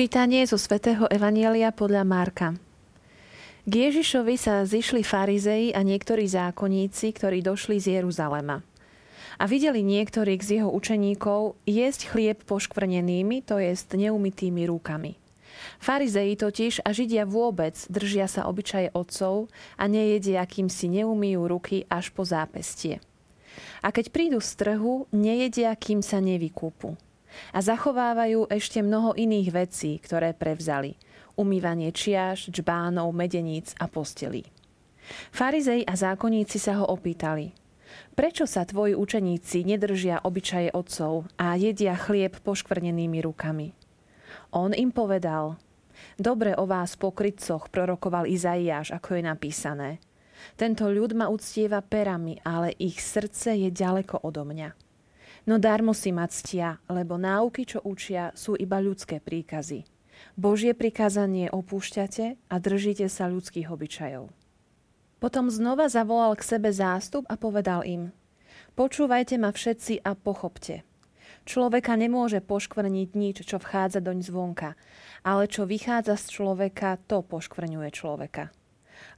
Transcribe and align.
Čítanie 0.00 0.48
zo 0.48 0.56
svätého 0.56 1.04
Evanielia 1.12 1.76
podľa 1.76 2.08
Marka. 2.08 2.56
K 3.68 3.72
Ježišovi 3.84 4.32
sa 4.40 4.64
zišli 4.64 5.04
farizei 5.04 5.76
a 5.76 5.84
niektorí 5.84 6.24
zákonníci, 6.24 7.12
ktorí 7.12 7.44
došli 7.44 7.76
z 7.76 8.00
Jeruzalema. 8.00 8.64
A 9.36 9.44
videli 9.44 9.84
niektorých 9.84 10.40
z 10.40 10.48
jeho 10.56 10.72
učeníkov 10.72 11.60
jesť 11.68 12.16
chlieb 12.16 12.40
poškvrnenými, 12.48 13.44
to 13.44 13.60
jest 13.60 13.92
neumytými 13.92 14.64
rukami. 14.72 15.20
Farizei 15.76 16.32
totiž 16.32 16.80
a 16.80 16.96
Židia 16.96 17.28
vôbec 17.28 17.76
držia 17.92 18.24
sa 18.24 18.48
obyčaje 18.48 18.96
otcov 18.96 19.52
a 19.76 19.84
nejedia, 19.84 20.40
kým 20.48 20.72
si 20.72 20.88
neumýjú 20.88 21.44
ruky 21.44 21.84
až 21.92 22.08
po 22.08 22.24
zápestie. 22.24 23.04
A 23.84 23.92
keď 23.92 24.16
prídu 24.16 24.40
z 24.40 24.64
trhu, 24.64 25.04
nejedia, 25.12 25.76
kým 25.76 26.00
sa 26.00 26.24
nevykúpu. 26.24 26.96
A 27.54 27.58
zachovávajú 27.62 28.50
ešte 28.50 28.82
mnoho 28.82 29.14
iných 29.14 29.48
vecí, 29.54 29.98
ktoré 30.02 30.34
prevzali. 30.34 30.98
Umývanie 31.38 31.94
čiaš, 31.94 32.50
džbánov, 32.50 33.14
medeníc 33.14 33.72
a 33.80 33.86
postelí. 33.86 34.44
Farizej 35.34 35.86
a 35.86 35.94
zákonníci 35.96 36.58
sa 36.60 36.78
ho 36.82 36.86
opýtali. 36.86 37.56
Prečo 38.14 38.46
sa 38.46 38.62
tvoji 38.62 38.94
učeníci 38.94 39.66
nedržia 39.66 40.22
obyčaje 40.22 40.70
otcov 40.70 41.26
a 41.34 41.58
jedia 41.58 41.98
chlieb 41.98 42.38
poškvrnenými 42.42 43.18
rukami? 43.24 43.74
On 44.54 44.70
im 44.70 44.94
povedal, 44.94 45.58
dobre 46.14 46.54
o 46.54 46.66
vás 46.66 46.94
pokrytcoch 46.94 47.70
prorokoval 47.70 48.30
Izaiáš, 48.30 48.94
ako 48.94 49.18
je 49.18 49.22
napísané. 49.26 49.90
Tento 50.54 50.88
ľud 50.88 51.18
ma 51.18 51.28
uctieva 51.28 51.82
perami, 51.84 52.38
ale 52.46 52.72
ich 52.80 53.02
srdce 53.02 53.58
je 53.58 53.68
ďaleko 53.68 54.22
odo 54.24 54.46
mňa. 54.46 54.89
No 55.48 55.56
darmo 55.56 55.96
si 55.96 56.12
ma 56.12 56.28
ctia, 56.28 56.80
lebo 56.90 57.16
náuky, 57.16 57.64
čo 57.64 57.80
učia, 57.84 58.32
sú 58.36 58.56
iba 58.56 58.76
ľudské 58.80 59.20
príkazy. 59.20 59.88
Božie 60.36 60.76
prikázanie 60.76 61.48
opúšťate 61.48 62.36
a 62.52 62.54
držíte 62.60 63.08
sa 63.08 63.24
ľudských 63.30 63.72
obyčajov. 63.72 64.28
Potom 65.20 65.52
znova 65.52 65.88
zavolal 65.88 66.36
k 66.36 66.44
sebe 66.44 66.72
zástup 66.72 67.24
a 67.28 67.40
povedal 67.40 67.84
im, 67.84 68.12
počúvajte 68.76 69.40
ma 69.40 69.52
všetci 69.52 70.04
a 70.04 70.12
pochopte– 70.16 70.84
Človeka 71.48 71.96
nemôže 71.96 72.44
poškvrniť 72.44 73.08
nič, 73.16 73.36
čo 73.48 73.56
vchádza 73.56 74.04
doň 74.04 74.18
zvonka, 74.20 74.76
ale 75.24 75.48
čo 75.48 75.64
vychádza 75.64 76.20
z 76.20 76.24
človeka, 76.36 77.00
to 77.08 77.24
poškvrňuje 77.24 77.90
človeka. 77.90 78.52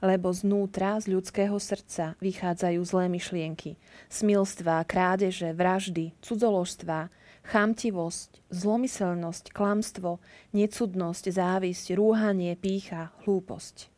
Lebo 0.03 0.33
znútra, 0.35 0.99
z 0.99 1.15
ľudského 1.15 1.55
srdca, 1.57 2.19
vychádzajú 2.19 2.81
zlé 2.83 3.05
myšlienky, 3.09 3.79
smilstva, 4.11 4.83
krádeže, 4.83 5.55
vraždy, 5.55 6.13
cudzoložstva, 6.21 7.07
chamtivosť, 7.43 8.39
zlomyselnosť, 8.51 9.51
klamstvo, 9.51 10.23
necudnosť, 10.55 11.23
závisť, 11.31 11.95
rúhanie, 11.95 12.55
pícha, 12.55 13.11
hlúposť. 13.23 13.91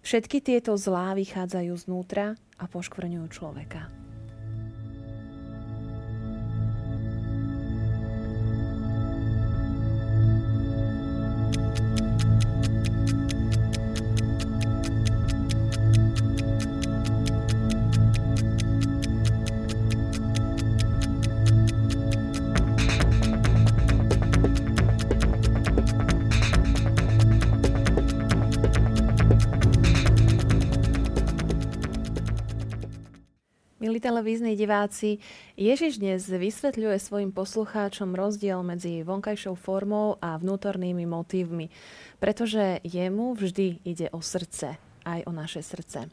Všetky 0.00 0.40
tieto 0.40 0.74
zlá 0.80 1.12
vychádzajú 1.14 1.74
znútra 1.76 2.34
a 2.56 2.64
poškvrňujú 2.64 3.26
človeka. 3.30 3.92
Televízni 34.14 34.54
diváci, 34.54 35.18
Ježiš 35.58 35.98
dnes 35.98 36.22
vysvetľuje 36.30 37.02
svojim 37.02 37.34
poslucháčom 37.34 38.14
rozdiel 38.14 38.62
medzi 38.62 39.02
vonkajšou 39.02 39.58
formou 39.58 40.22
a 40.22 40.38
vnútornými 40.38 41.02
motívmi, 41.02 41.66
pretože 42.22 42.78
jemu 42.86 43.34
vždy 43.34 43.82
ide 43.82 44.06
o 44.14 44.22
srdce, 44.22 44.78
aj 45.02 45.26
o 45.26 45.34
naše 45.34 45.66
srdce. 45.66 46.06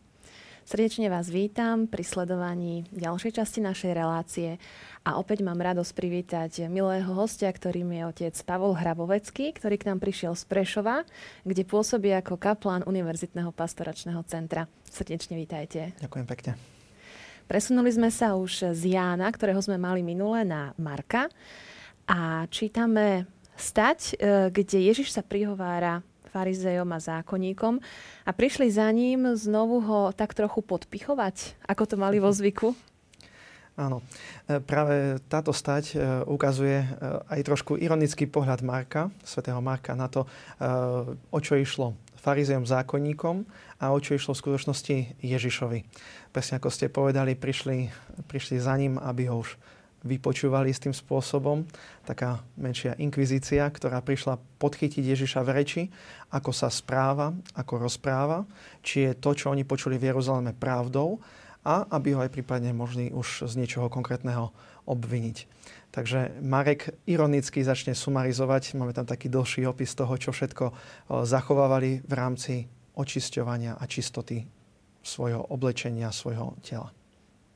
Srdečne 0.66 1.14
vás 1.14 1.30
vítam 1.30 1.86
pri 1.86 2.02
sledovaní 2.02 2.90
ďalšej 2.90 3.38
časti 3.38 3.62
našej 3.62 3.94
relácie 3.94 4.58
a 5.06 5.22
opäť 5.22 5.46
mám 5.46 5.62
radosť 5.62 5.94
privítať 5.94 6.66
milého 6.74 7.14
hostia, 7.14 7.54
ktorým 7.54 7.86
je 7.86 8.02
otec 8.10 8.34
Pavol 8.50 8.74
Hrabovecký, 8.82 9.54
ktorý 9.54 9.78
k 9.78 9.94
nám 9.94 10.02
prišiel 10.02 10.34
z 10.34 10.50
Prešova, 10.50 11.06
kde 11.46 11.70
pôsobí 11.70 12.10
ako 12.18 12.42
kaplán 12.42 12.82
Univerzitného 12.82 13.54
pastoračného 13.54 14.26
centra. 14.26 14.66
Srdečne 14.90 15.38
vítajte. 15.38 15.94
Ďakujem 16.02 16.26
pekne. 16.26 16.71
Presunuli 17.52 17.92
sme 17.92 18.08
sa 18.08 18.40
už 18.40 18.72
z 18.72 18.96
Jána, 18.96 19.28
ktorého 19.28 19.60
sme 19.60 19.76
mali 19.76 20.00
minule, 20.00 20.48
na 20.48 20.72
Marka. 20.80 21.28
A 22.08 22.48
čítame 22.48 23.28
stať, 23.60 24.16
e, 24.16 24.48
kde 24.56 24.88
Ježiš 24.88 25.12
sa 25.12 25.20
prihovára 25.20 26.00
farizejom 26.32 26.88
a 26.96 27.04
zákonníkom. 27.04 27.84
A 28.24 28.32
prišli 28.32 28.72
za 28.72 28.88
ním 28.96 29.36
znovu 29.36 29.84
ho 29.84 30.16
tak 30.16 30.32
trochu 30.32 30.64
podpichovať, 30.64 31.60
ako 31.68 31.84
to 31.92 31.96
mali 32.00 32.24
vo 32.24 32.32
zvyku. 32.32 32.72
Áno, 33.76 34.00
e, 34.48 34.64
práve 34.64 35.20
táto 35.28 35.52
stať 35.52 36.00
e, 36.00 36.24
ukazuje 36.32 36.88
aj 37.28 37.52
trošku 37.52 37.76
ironický 37.76 38.32
pohľad 38.32 38.64
Marka, 38.64 39.12
svätého 39.28 39.60
Marka, 39.60 39.92
na 39.92 40.08
to, 40.08 40.24
o 41.28 41.40
čo 41.44 41.60
išlo 41.60 42.00
farizejom 42.22 42.70
zákonníkom 42.70 43.44
a 43.82 43.90
o 43.90 43.98
čo 43.98 44.14
išlo 44.14 44.38
v 44.38 44.42
skutočnosti 44.46 44.96
Ježišovi. 45.26 45.80
Presne 46.30 46.62
ako 46.62 46.70
ste 46.70 46.94
povedali, 46.94 47.34
prišli, 47.34 47.90
prišli 48.30 48.62
za 48.62 48.78
ním, 48.78 49.02
aby 49.02 49.28
ho 49.28 49.42
už 49.42 49.58
vypočúvali 50.02 50.74
s 50.74 50.82
tým 50.82 50.94
spôsobom. 50.94 51.66
Taká 52.06 52.42
menšia 52.58 52.98
inkvizícia, 52.98 53.66
ktorá 53.70 54.02
prišla 54.02 54.42
podchytiť 54.58 55.04
Ježiša 55.14 55.42
v 55.46 55.50
reči, 55.54 55.82
ako 56.34 56.50
sa 56.54 56.74
správa, 56.74 57.34
ako 57.54 57.86
rozpráva, 57.86 58.46
či 58.82 59.10
je 59.10 59.18
to, 59.18 59.38
čo 59.38 59.54
oni 59.54 59.66
počuli 59.66 60.02
v 60.02 60.14
Jeruzaleme 60.14 60.58
pravdou 60.58 61.22
a 61.62 61.86
aby 61.94 62.18
ho 62.18 62.26
aj 62.26 62.34
prípadne 62.34 62.74
možný 62.74 63.14
už 63.14 63.46
z 63.46 63.54
niečoho 63.62 63.86
konkrétneho 63.94 64.50
obviniť. 64.86 65.38
Takže 65.92 66.40
Marek 66.40 66.96
ironicky 67.04 67.62
začne 67.68 67.92
sumarizovať. 67.92 68.80
Máme 68.80 68.96
tam 68.96 69.04
taký 69.04 69.28
dlhší 69.28 69.68
opis 69.68 69.92
toho, 69.92 70.16
čo 70.16 70.32
všetko 70.32 70.72
zachovávali 71.28 72.00
v 72.00 72.14
rámci 72.16 72.54
očisťovania 72.96 73.76
a 73.76 73.84
čistoty 73.88 74.48
svojho 75.04 75.52
oblečenia, 75.52 76.14
svojho 76.16 76.56
tela. 76.64 76.96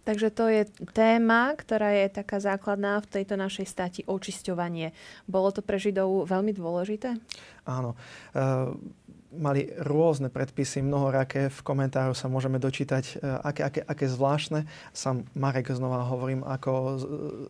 Takže 0.05 0.29
to 0.29 0.45
je 0.45 0.69
téma, 0.93 1.57
ktorá 1.57 1.89
je 2.05 2.21
taká 2.21 2.37
základná 2.37 3.01
v 3.01 3.09
tejto 3.09 3.41
našej 3.41 3.65
stati, 3.65 4.01
očisťovanie. 4.05 4.93
Bolo 5.25 5.49
to 5.49 5.65
pre 5.65 5.81
Židov 5.81 6.29
veľmi 6.29 6.53
dôležité? 6.53 7.17
Áno. 7.65 7.97
E- 8.37 9.03
mali 9.37 9.69
rôzne 9.83 10.31
predpisy, 10.31 10.81
mnohoraké. 10.81 11.51
V 11.51 11.59
komentáru 11.61 12.15
sa 12.15 12.31
môžeme 12.31 12.57
dočítať, 12.57 13.19
e, 13.19 13.23
aké, 13.23 13.61
aké, 13.61 13.79
aké 13.83 14.05
zvláštne. 14.07 14.65
Sam 14.95 15.27
Marek 15.35 15.69
znova 15.71 16.07
hovorím, 16.07 16.41
ako 16.47 16.71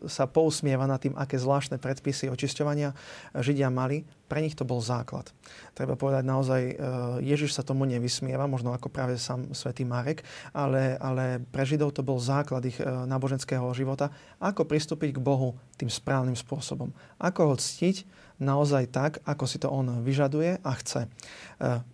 sa 0.09 0.25
pousmieva 0.25 0.89
nad 0.89 0.99
tým, 0.99 1.13
aké 1.15 1.37
zvláštne 1.37 1.77
predpisy 1.77 2.27
očisťovania 2.33 2.91
Židia 3.37 3.69
mali. 3.69 4.03
Pre 4.25 4.41
nich 4.41 4.57
to 4.57 4.65
bol 4.65 4.81
základ. 4.81 5.29
Treba 5.77 5.93
povedať 5.93 6.25
naozaj, 6.25 6.61
e, 6.65 6.73
Ježiš 7.21 7.53
sa 7.53 7.61
tomu 7.61 7.85
nevysmieva, 7.85 8.49
možno 8.49 8.73
ako 8.73 8.89
práve 8.89 9.21
sám 9.21 9.53
svätý 9.53 9.85
Marek, 9.85 10.25
ale, 10.49 10.97
ale 10.97 11.45
pre 11.53 11.61
Židov 11.61 11.93
to 11.93 12.01
bol 12.01 12.17
základ 12.17 12.65
ich 12.65 12.81
e, 12.81 12.85
náboženského 12.85 13.65
života. 13.77 14.09
Ako 14.41 14.65
pristúpiť 14.65 15.15
k 15.17 15.23
Bohu 15.23 15.53
tým 15.77 15.93
správnym 15.93 16.33
spôsobom. 16.33 16.89
Ako 17.21 17.53
ho 17.53 17.55
ctiť, 17.55 18.05
naozaj 18.41 18.91
tak, 18.91 19.11
ako 19.23 19.45
si 19.47 19.57
to 19.61 19.71
on 19.71 20.03
vyžaduje 20.03 20.59
a 20.59 20.71
chce. 20.75 21.05
E, 21.05 21.09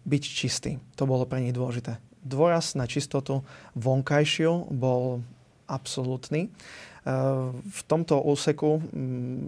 byť 0.07 0.23
čistý. 0.23 0.71
To 0.97 1.05
bolo 1.05 1.27
pre 1.27 1.43
nich 1.43 1.53
dôležité. 1.53 2.01
Dôraz 2.21 2.77
na 2.77 2.85
čistotu 2.85 3.41
vonkajšiu 3.75 4.69
bol 4.69 5.25
absolútny. 5.65 6.51
E, 7.01 7.13
v 7.53 7.81
tomto 7.89 8.21
úseku 8.21 8.77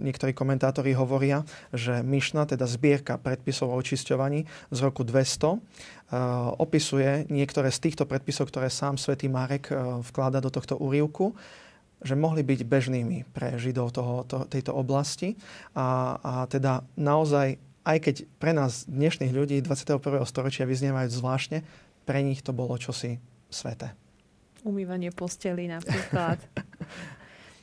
niektorí 0.02 0.34
komentátori 0.34 0.90
hovoria, 0.98 1.46
že 1.70 2.02
Myšna, 2.02 2.50
teda 2.50 2.66
zbierka 2.66 3.14
predpisov 3.14 3.70
o 3.70 3.78
očisťovaní 3.78 4.46
z 4.74 4.78
roku 4.82 5.06
200, 5.06 5.54
e, 5.54 5.58
opisuje 6.58 7.30
niektoré 7.30 7.70
z 7.70 7.78
týchto 7.78 8.04
predpisov, 8.10 8.50
ktoré 8.50 8.66
sám 8.70 8.98
svätý 8.98 9.30
Marek 9.30 9.70
vklada 10.10 10.42
do 10.42 10.50
tohto 10.50 10.74
úrivku 10.78 11.34
že 12.04 12.12
mohli 12.12 12.44
byť 12.44 12.68
bežnými 12.68 13.32
pre 13.32 13.56
Židov 13.56 13.96
toho, 13.96 14.28
to, 14.28 14.44
tejto 14.44 14.76
oblasti. 14.76 15.40
A, 15.72 16.20
a 16.20 16.32
teda 16.52 16.84
naozaj, 17.00 17.56
aj 17.88 17.98
keď 18.04 18.14
pre 18.36 18.52
nás 18.52 18.84
dnešných 18.84 19.32
ľudí 19.32 19.64
21. 19.64 20.20
storočia 20.28 20.68
vyznievajú 20.68 21.08
zvláštne, 21.08 21.64
pre 22.04 22.20
nich 22.20 22.44
to 22.44 22.52
bolo 22.52 22.76
čosi 22.76 23.16
sveté. 23.48 23.96
Umývanie 24.64 25.12
posteli 25.16 25.64
napríklad. 25.68 26.40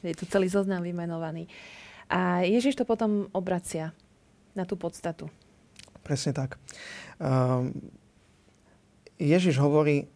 Je 0.01 0.17
tu 0.17 0.25
celý 0.25 0.49
zoznam 0.49 0.81
vymenovaný. 0.81 1.45
A 2.11 2.43
Ježiš 2.43 2.75
to 2.75 2.83
potom 2.83 3.31
obracia 3.31 3.95
na 4.57 4.67
tú 4.67 4.75
podstatu. 4.75 5.31
Presne 6.03 6.35
tak. 6.35 6.57
Um, 7.21 7.71
Ježiš 9.21 9.61
hovorí, 9.61 10.09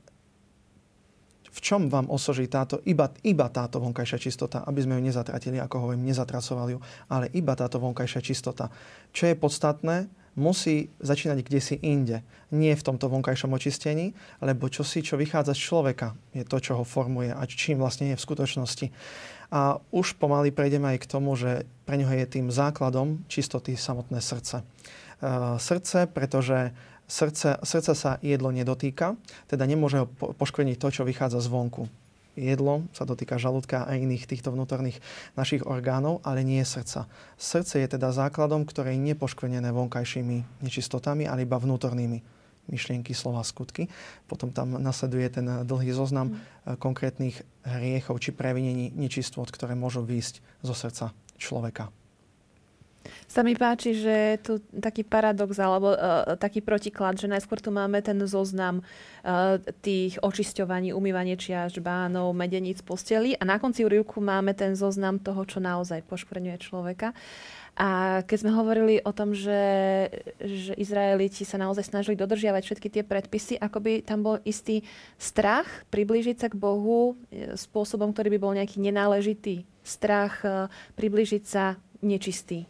v 1.55 1.59
čom 1.63 1.87
vám 1.87 2.11
osoží 2.11 2.51
táto, 2.51 2.83
iba, 2.83 3.13
iba 3.23 3.47
táto 3.47 3.79
vonkajšia 3.79 4.19
čistota, 4.19 4.67
aby 4.67 4.83
sme 4.83 4.99
ju 4.99 5.07
nezatratili, 5.07 5.61
ako 5.61 5.87
hovorím, 5.87 6.03
nezatracovali 6.03 6.75
ju, 6.75 6.79
ale 7.07 7.31
iba 7.31 7.55
táto 7.55 7.79
vonkajšia 7.79 8.19
čistota. 8.19 8.67
Čo 9.15 9.31
je 9.31 9.39
podstatné, 9.39 9.95
musí 10.35 10.91
začínať 10.99 11.39
kde 11.43 11.59
si 11.63 11.75
inde. 11.79 12.21
Nie 12.51 12.75
v 12.75 12.85
tomto 12.85 13.07
vonkajšom 13.09 13.51
očistení, 13.55 14.13
lebo 14.43 14.67
čo 14.67 14.83
si, 14.83 15.01
čo 15.01 15.15
vychádza 15.15 15.55
z 15.55 15.63
človeka, 15.71 16.13
je 16.35 16.43
to, 16.43 16.59
čo 16.59 16.79
ho 16.79 16.85
formuje 16.85 17.31
a 17.31 17.41
čím 17.47 17.81
vlastne 17.81 18.13
je 18.13 18.19
v 18.19 18.25
skutočnosti. 18.25 18.87
A 19.51 19.79
už 19.95 20.19
pomaly 20.19 20.51
prejdeme 20.51 20.95
aj 20.95 21.07
k 21.07 21.09
tomu, 21.09 21.33
že 21.39 21.63
pre 21.87 21.95
neho 21.95 22.11
je 22.11 22.27
tým 22.27 22.51
základom 22.51 23.23
čistoty 23.31 23.79
samotné 23.79 24.19
srdce. 24.19 24.61
Uh, 25.23 25.55
srdce, 25.55 26.11
pretože 26.11 26.75
srdce, 27.07 27.63
srdce 27.63 27.91
sa 27.95 28.11
jedlo 28.19 28.51
nedotýka, 28.51 29.15
teda 29.47 29.63
nemôže 29.63 30.03
ho 30.03 30.07
poškvrniť 30.11 30.77
to, 30.77 30.87
čo 30.91 31.07
vychádza 31.07 31.39
zvonku 31.39 31.87
jedlo 32.35 32.85
sa 32.91 33.07
dotýka 33.07 33.39
žalúdka 33.39 33.87
a 33.87 33.95
iných 33.95 34.27
týchto 34.29 34.51
vnútorných 34.51 34.99
našich 35.39 35.63
orgánov, 35.65 36.21
ale 36.21 36.43
nie 36.43 36.61
srdca. 36.61 37.07
Srdce 37.39 37.81
je 37.81 37.87
teda 37.97 38.11
základom, 38.11 38.67
ktoré 38.67 38.93
je 38.93 39.15
nepoškvrnené 39.15 39.71
vonkajšími 39.71 40.61
nečistotami, 40.61 41.25
ale 41.25 41.47
iba 41.47 41.57
vnútornými 41.57 42.21
myšlienky, 42.69 43.13
slova, 43.13 43.45
skutky. 43.45 43.89
Potom 44.25 44.49
tam 44.49 44.77
nasleduje 44.77 45.27
ten 45.29 45.45
dlhý 45.65 45.93
zoznam 45.93 46.33
mm. 46.33 46.81
konkrétnych 46.81 47.41
hriechov 47.61 48.21
či 48.21 48.33
previnení 48.33 48.89
nečistôt, 48.93 49.45
ktoré 49.49 49.77
môžu 49.77 50.01
výjsť 50.01 50.41
zo 50.65 50.73
srdca 50.73 51.13
človeka 51.37 51.93
sa 53.25 53.41
mi 53.41 53.57
páči, 53.57 53.97
že 53.97 54.39
tu 54.41 54.61
taký 54.77 55.03
paradox 55.03 55.57
alebo 55.57 55.93
uh, 55.93 56.37
taký 56.37 56.61
protiklad, 56.61 57.17
že 57.17 57.31
najskôr 57.31 57.59
tu 57.59 57.73
máme 57.73 57.99
ten 58.01 58.17
zoznam 58.27 58.81
uh, 58.81 59.57
tých 59.81 60.21
očisťovaní, 60.21 60.93
umývanie 60.93 61.35
čiaž, 61.35 61.79
bánov, 61.81 62.35
medeníc, 62.37 62.81
posteli 62.81 63.33
a 63.37 63.43
na 63.43 63.57
konci 63.57 63.83
úrivku 63.83 64.21
máme 64.21 64.53
ten 64.53 64.73
zoznam 64.77 65.19
toho, 65.19 65.43
čo 65.45 65.59
naozaj 65.59 66.05
poškvrňuje 66.05 66.57
človeka. 66.61 67.11
A 67.75 68.23
keď 68.23 68.37
sme 68.39 68.55
hovorili 68.55 69.03
o 69.03 69.11
tom, 69.11 69.35
že, 69.35 70.07
že 70.39 70.71
Izraeliti 70.79 71.43
sa 71.43 71.59
naozaj 71.59 71.91
snažili 71.91 72.15
dodržiavať 72.15 72.63
všetky 72.63 72.87
tie 72.87 73.03
predpisy, 73.03 73.59
ako 73.59 73.83
by 73.83 73.93
tam 73.99 74.23
bol 74.23 74.39
istý 74.47 74.87
strach 75.19 75.67
priblížiť 75.91 76.39
sa 76.39 76.47
k 76.47 76.55
Bohu 76.55 77.19
e, 77.27 77.51
spôsobom, 77.59 78.15
ktorý 78.15 78.31
by 78.31 78.39
bol 78.39 78.55
nejaký 78.55 78.79
nenáležitý. 78.79 79.67
Strach 79.85 80.41
priblížiť 80.97 81.43
sa 81.45 81.77
nečistý 82.01 82.65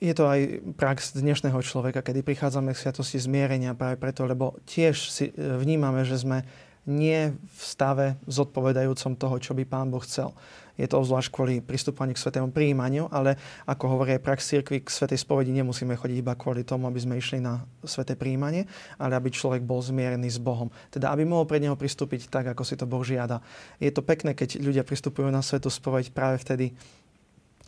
je 0.00 0.16
to 0.16 0.24
aj 0.24 0.64
prax 0.80 1.12
dnešného 1.12 1.60
človeka, 1.60 2.00
kedy 2.00 2.24
prichádzame 2.24 2.72
k 2.72 2.80
sviatosti 2.80 3.20
zmierenia 3.20 3.76
práve 3.76 4.00
preto, 4.00 4.24
lebo 4.24 4.56
tiež 4.64 4.96
si 5.12 5.28
e, 5.28 5.32
vnímame, 5.36 6.08
že 6.08 6.16
sme 6.16 6.48
nie 6.88 7.36
v 7.36 7.60
stave 7.60 8.16
zodpovedajúcom 8.24 9.12
toho, 9.20 9.36
čo 9.36 9.52
by 9.52 9.68
Pán 9.68 9.92
Boh 9.92 10.00
chcel. 10.00 10.32
Je 10.80 10.88
to 10.88 11.04
zvlášť 11.04 11.28
kvôli 11.28 11.54
pristúpaniu 11.60 12.16
k 12.16 12.24
svetému 12.24 12.48
príjmaniu, 12.56 13.12
ale 13.12 13.36
ako 13.68 14.00
hovorí 14.00 14.16
prax 14.16 14.48
cirkvi, 14.48 14.80
k 14.80 14.88
svetej 14.88 15.20
spovedi 15.20 15.52
nemusíme 15.52 15.92
chodiť 15.92 16.24
iba 16.24 16.32
kvôli 16.32 16.64
tomu, 16.64 16.88
aby 16.88 16.96
sme 16.96 17.20
išli 17.20 17.36
na 17.36 17.60
sveté 17.84 18.16
príjmanie, 18.16 18.64
ale 18.96 19.20
aby 19.20 19.28
človek 19.28 19.60
bol 19.60 19.84
zmierený 19.84 20.32
s 20.32 20.40
Bohom. 20.40 20.72
Teda 20.88 21.12
aby 21.12 21.28
mohol 21.28 21.44
pred 21.44 21.60
neho 21.60 21.76
pristúpiť 21.76 22.32
tak, 22.32 22.48
ako 22.48 22.64
si 22.64 22.80
to 22.80 22.88
Boh 22.88 23.04
žiada. 23.04 23.44
Je 23.76 23.92
to 23.92 24.00
pekné, 24.00 24.32
keď 24.32 24.56
ľudia 24.64 24.80
pristupujú 24.80 25.28
na 25.28 25.44
svetú 25.44 25.68
spoveď 25.68 26.16
práve 26.16 26.40
vtedy, 26.40 26.72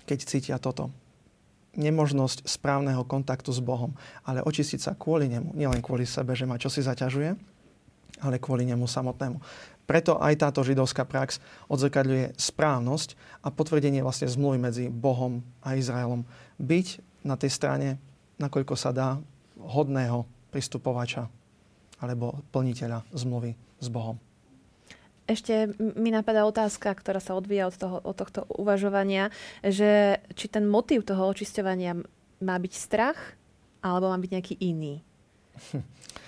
keď 0.09 0.19
cítia 0.25 0.57
toto 0.57 0.89
nemožnosť 1.77 2.45
správneho 2.45 3.05
kontaktu 3.09 3.49
s 3.53 3.61
Bohom, 3.65 3.97
ale 4.25 4.45
očistiť 4.45 4.81
sa 4.81 4.93
kvôli 4.93 5.29
nemu, 5.33 5.57
nielen 5.57 5.81
kvôli 5.81 6.05
sebe, 6.05 6.37
že 6.37 6.45
ma 6.45 6.61
čosi 6.61 6.85
zaťažuje, 6.85 7.31
ale 8.23 8.37
kvôli 8.39 8.69
nemu 8.69 8.85
samotnému. 8.85 9.41
Preto 9.83 10.17
aj 10.21 10.39
táto 10.39 10.63
židovská 10.63 11.03
prax 11.03 11.43
odzrkadľuje 11.67 12.39
správnosť 12.39 13.19
a 13.43 13.51
potvrdenie 13.51 14.01
vlastne 14.01 14.31
zmluvy 14.31 14.59
medzi 14.63 14.85
Bohom 14.89 15.43
a 15.61 15.75
Izraelom. 15.75 16.23
Byť 16.63 17.03
na 17.27 17.35
tej 17.35 17.51
strane, 17.51 17.89
nakoľko 18.39 18.75
sa 18.79 18.95
dá, 18.95 19.19
hodného 19.59 20.27
pristupovača 20.51 21.31
alebo 22.03 22.43
plniteľa 22.51 23.07
zmluvy 23.15 23.55
s 23.79 23.87
Bohom. 23.87 24.19
Ešte 25.27 25.71
mi 25.79 26.11
napadá 26.11 26.43
otázka, 26.43 26.91
ktorá 26.93 27.23
sa 27.23 27.39
odvíja 27.39 27.71
od, 27.71 27.77
toho, 27.79 27.97
od 28.03 28.17
tohto 28.19 28.43
uvažovania, 28.59 29.31
že 29.63 30.19
či 30.35 30.51
ten 30.51 30.67
motív 30.67 31.07
toho 31.07 31.31
očisťovania 31.31 31.95
má 32.43 32.57
byť 32.59 32.73
strach, 32.75 33.19
alebo 33.83 34.11
má 34.11 34.19
byť 34.19 34.31
nejaký 34.35 34.55
iný? 34.59 35.03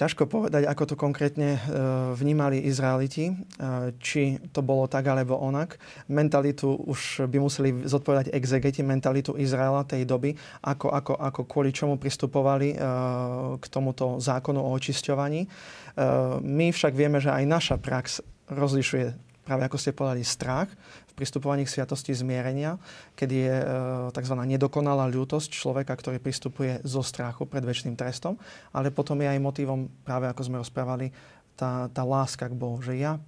Ťažko 0.00 0.32
povedať, 0.32 0.64
ako 0.64 0.84
to 0.88 0.94
konkrétne 0.96 1.60
e, 1.60 1.60
vnímali 2.16 2.64
Izraeliti, 2.64 3.28
e, 3.28 3.34
či 4.00 4.40
to 4.48 4.64
bolo 4.64 4.88
tak 4.88 5.04
alebo 5.04 5.36
onak. 5.36 5.76
Mentalitu 6.08 6.72
už 6.72 7.28
by 7.28 7.36
museli 7.36 7.84
zodpovedať 7.84 8.32
exegeti, 8.32 8.80
mentalitu 8.80 9.36
Izraela 9.36 9.84
tej 9.84 10.08
doby, 10.08 10.32
ako, 10.64 10.88
ako, 10.88 11.12
ako 11.20 11.40
kvôli 11.44 11.76
čomu 11.76 12.00
pristupovali 12.00 12.72
e, 12.72 12.76
k 13.60 13.64
tomuto 13.68 14.16
zákonu 14.16 14.64
o 14.64 14.72
očisťovaní. 14.72 15.44
My 16.40 16.72
však 16.72 16.96
vieme, 16.96 17.20
že 17.20 17.28
aj 17.28 17.44
naša 17.44 17.76
prax 17.76 18.24
rozlišuje 18.48 19.29
práve 19.50 19.66
ako 19.66 19.82
ste 19.82 19.90
povedali, 19.90 20.22
strach 20.22 20.70
v 21.10 21.12
pristupovaní 21.18 21.66
k 21.66 21.74
sviatosti 21.74 22.14
zmierenia, 22.14 22.78
kedy 23.18 23.34
je 23.34 23.56
e, 23.58 23.66
tzv. 24.14 24.34
nedokonalá 24.46 25.10
ľútosť 25.10 25.50
človeka, 25.50 25.90
ktorý 25.98 26.22
pristupuje 26.22 26.78
zo 26.86 27.02
strachu 27.02 27.50
pred 27.50 27.66
väčšným 27.66 27.98
trestom, 27.98 28.38
ale 28.70 28.94
potom 28.94 29.18
je 29.18 29.26
aj 29.26 29.42
motivom, 29.42 29.90
práve 30.06 30.30
ako 30.30 30.46
sme 30.46 30.62
rozprávali, 30.62 31.10
tá, 31.58 31.90
tá 31.90 32.06
láska 32.06 32.46
k 32.46 32.54
Bohu, 32.54 32.78
že 32.78 32.94
ja 32.94 33.18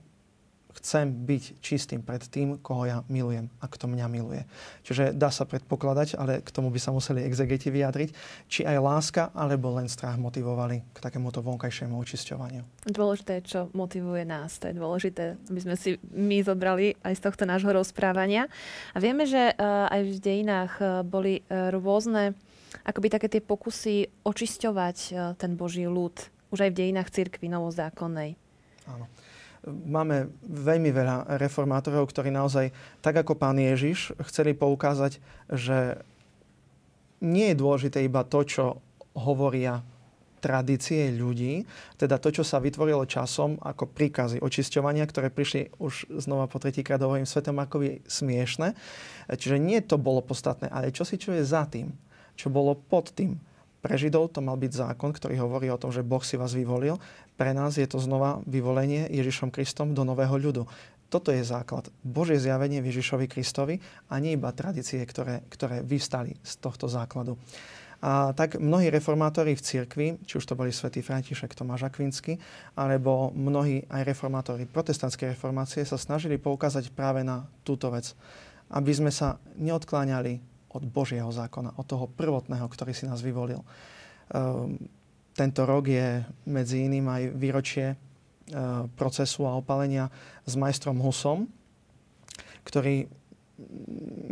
chcem 0.79 1.13
byť 1.13 1.43
čistým 1.61 2.01
pred 2.01 2.23
tým, 2.29 2.61
koho 2.61 2.89
ja 2.89 2.99
milujem 3.11 3.49
a 3.61 3.67
kto 3.69 3.89
mňa 3.91 4.07
miluje. 4.09 4.43
Čiže 4.87 5.13
dá 5.13 5.29
sa 5.29 5.45
predpokladať, 5.45 6.17
ale 6.17 6.41
k 6.41 6.49
tomu 6.49 6.73
by 6.73 6.81
sa 6.81 6.95
museli 6.95 7.25
exegeti 7.25 7.69
vyjadriť, 7.69 8.11
či 8.49 8.65
aj 8.65 8.77
láska 8.81 9.23
alebo 9.37 9.75
len 9.77 9.87
strach 9.87 10.17
motivovali 10.17 10.83
k 10.93 10.99
takémuto 10.99 11.45
vonkajšiemu 11.45 11.95
očisťovaniu. 11.97 12.63
Dôležité 12.89 13.41
je, 13.41 13.49
čo 13.57 13.61
motivuje 13.77 14.25
nás. 14.25 14.57
To 14.63 14.71
je 14.71 14.75
dôležité, 14.77 15.25
aby 15.51 15.61
sme 15.61 15.77
si 15.77 16.01
my 16.13 16.41
zobrali 16.43 16.97
aj 17.05 17.15
z 17.19 17.25
tohto 17.25 17.45
nášho 17.45 17.71
rozprávania. 17.71 18.49
A 18.93 18.99
vieme, 19.01 19.29
že 19.29 19.53
aj 19.61 20.01
v 20.03 20.17
dejinách 20.19 21.05
boli 21.07 21.43
e, 21.47 21.73
rôzne 21.73 22.35
akoby 22.83 23.09
také 23.13 23.29
tie 23.29 23.43
pokusy 23.45 24.09
očisťovať 24.25 24.97
e, 24.99 25.11
ten 25.37 25.55
Boží 25.55 25.85
ľud 25.85 26.17
už 26.53 26.69
aj 26.69 26.71
v 26.73 26.79
dejinách 26.85 27.09
cirkvi 27.09 27.49
novozákonnej. 27.49 28.37
Áno 28.89 29.07
máme 29.67 30.31
veľmi 30.43 30.91
veľa 30.91 31.39
reformátorov, 31.39 32.11
ktorí 32.11 32.35
naozaj, 32.35 32.75
tak 32.99 33.23
ako 33.23 33.39
pán 33.39 33.59
Ježiš, 33.59 34.15
chceli 34.27 34.59
poukázať, 34.59 35.23
že 35.51 36.03
nie 37.23 37.55
je 37.55 37.61
dôležité 37.61 38.03
iba 38.03 38.27
to, 38.27 38.43
čo 38.43 38.65
hovoria 39.15 39.83
tradície 40.43 41.15
ľudí, 41.15 41.63
teda 41.95 42.19
to, 42.19 42.35
čo 42.35 42.43
sa 42.43 42.59
vytvorilo 42.59 43.07
časom 43.07 43.63
ako 43.63 43.87
príkazy 43.87 44.43
očisťovania, 44.43 45.07
ktoré 45.07 45.31
prišli 45.31 45.79
už 45.79 46.19
znova 46.19 46.51
po 46.51 46.59
tretíkrát 46.59 46.99
hovorím 46.99 47.31
Svetom 47.31 47.55
Markovi 47.55 48.03
smiešne. 48.11 48.75
Čiže 49.31 49.63
nie 49.63 49.79
to 49.87 50.03
bolo 50.03 50.19
podstatné, 50.19 50.67
ale 50.67 50.91
čo 50.91 51.07
si 51.07 51.15
čo 51.15 51.31
je 51.31 51.47
za 51.47 51.71
tým, 51.71 51.95
čo 52.35 52.51
bolo 52.51 52.75
pod 52.75 53.15
tým. 53.15 53.39
Pre 53.83 53.99
Židov 53.99 54.31
to 54.31 54.39
mal 54.39 54.55
byť 54.55 54.73
zákon, 54.79 55.11
ktorý 55.11 55.43
hovorí 55.43 55.67
o 55.67 55.77
tom, 55.77 55.91
že 55.91 56.07
Boh 56.07 56.23
si 56.23 56.39
vás 56.39 56.55
vyvolil. 56.55 57.03
Pre 57.35 57.51
nás 57.51 57.75
je 57.75 57.87
to 57.91 57.99
znova 57.99 58.39
vyvolenie 58.47 59.11
Ježišom 59.11 59.51
Kristom 59.51 59.91
do 59.91 60.07
nového 60.07 60.39
ľudu. 60.39 60.71
Toto 61.11 61.35
je 61.35 61.43
základ. 61.43 61.91
Božie 62.01 62.39
zjavenie 62.39 62.79
Ježišovi 62.79 63.27
Kristovi 63.27 63.83
a 64.07 64.23
nie 64.23 64.39
iba 64.39 64.55
tradície, 64.55 65.03
ktoré, 65.03 65.43
ktoré 65.51 65.83
vyvstali 65.83 66.39
z 66.41 66.53
tohto 66.63 66.87
základu. 66.87 67.37
A 68.03 68.35
tak 68.35 68.59
mnohí 68.59 68.91
reformátori 68.91 69.55
v 69.55 69.63
cirkvi, 69.63 70.07
či 70.27 70.39
už 70.39 70.47
to 70.47 70.59
boli 70.59 70.75
svätý 70.75 71.03
František 71.03 71.55
Tomáš 71.55 71.87
Akvinsky, 71.87 72.39
alebo 72.75 73.31
mnohí 73.31 73.87
aj 73.87 74.03
reformátori 74.03 74.67
protestantskej 74.67 75.39
reformácie 75.39 75.87
sa 75.87 75.99
snažili 75.99 76.39
poukázať 76.39 76.91
práve 76.95 77.23
na 77.23 77.47
túto 77.63 77.91
vec. 77.95 78.15
Aby 78.75 78.91
sme 78.95 79.11
sa 79.15 79.39
neodkláňali 79.55 80.52
od 80.73 80.83
Božieho 80.89 81.29
zákona, 81.29 81.77
od 81.77 81.87
toho 81.87 82.09
prvotného, 82.09 82.67
ktorý 82.69 82.93
si 82.97 83.05
nás 83.05 83.21
vyvolil. 83.21 83.61
Ehm, 84.33 84.81
tento 85.33 85.65
rok 85.65 85.89
je 85.89 86.21
medzi 86.45 86.85
iným 86.85 87.09
aj 87.09 87.23
výročie 87.33 87.87
e, 87.93 87.97
procesu 88.97 89.49
a 89.49 89.57
opalenia 89.57 90.13
s 90.45 90.57
majstrom 90.61 91.01
Husom, 91.01 91.49
ktorý 92.69 93.09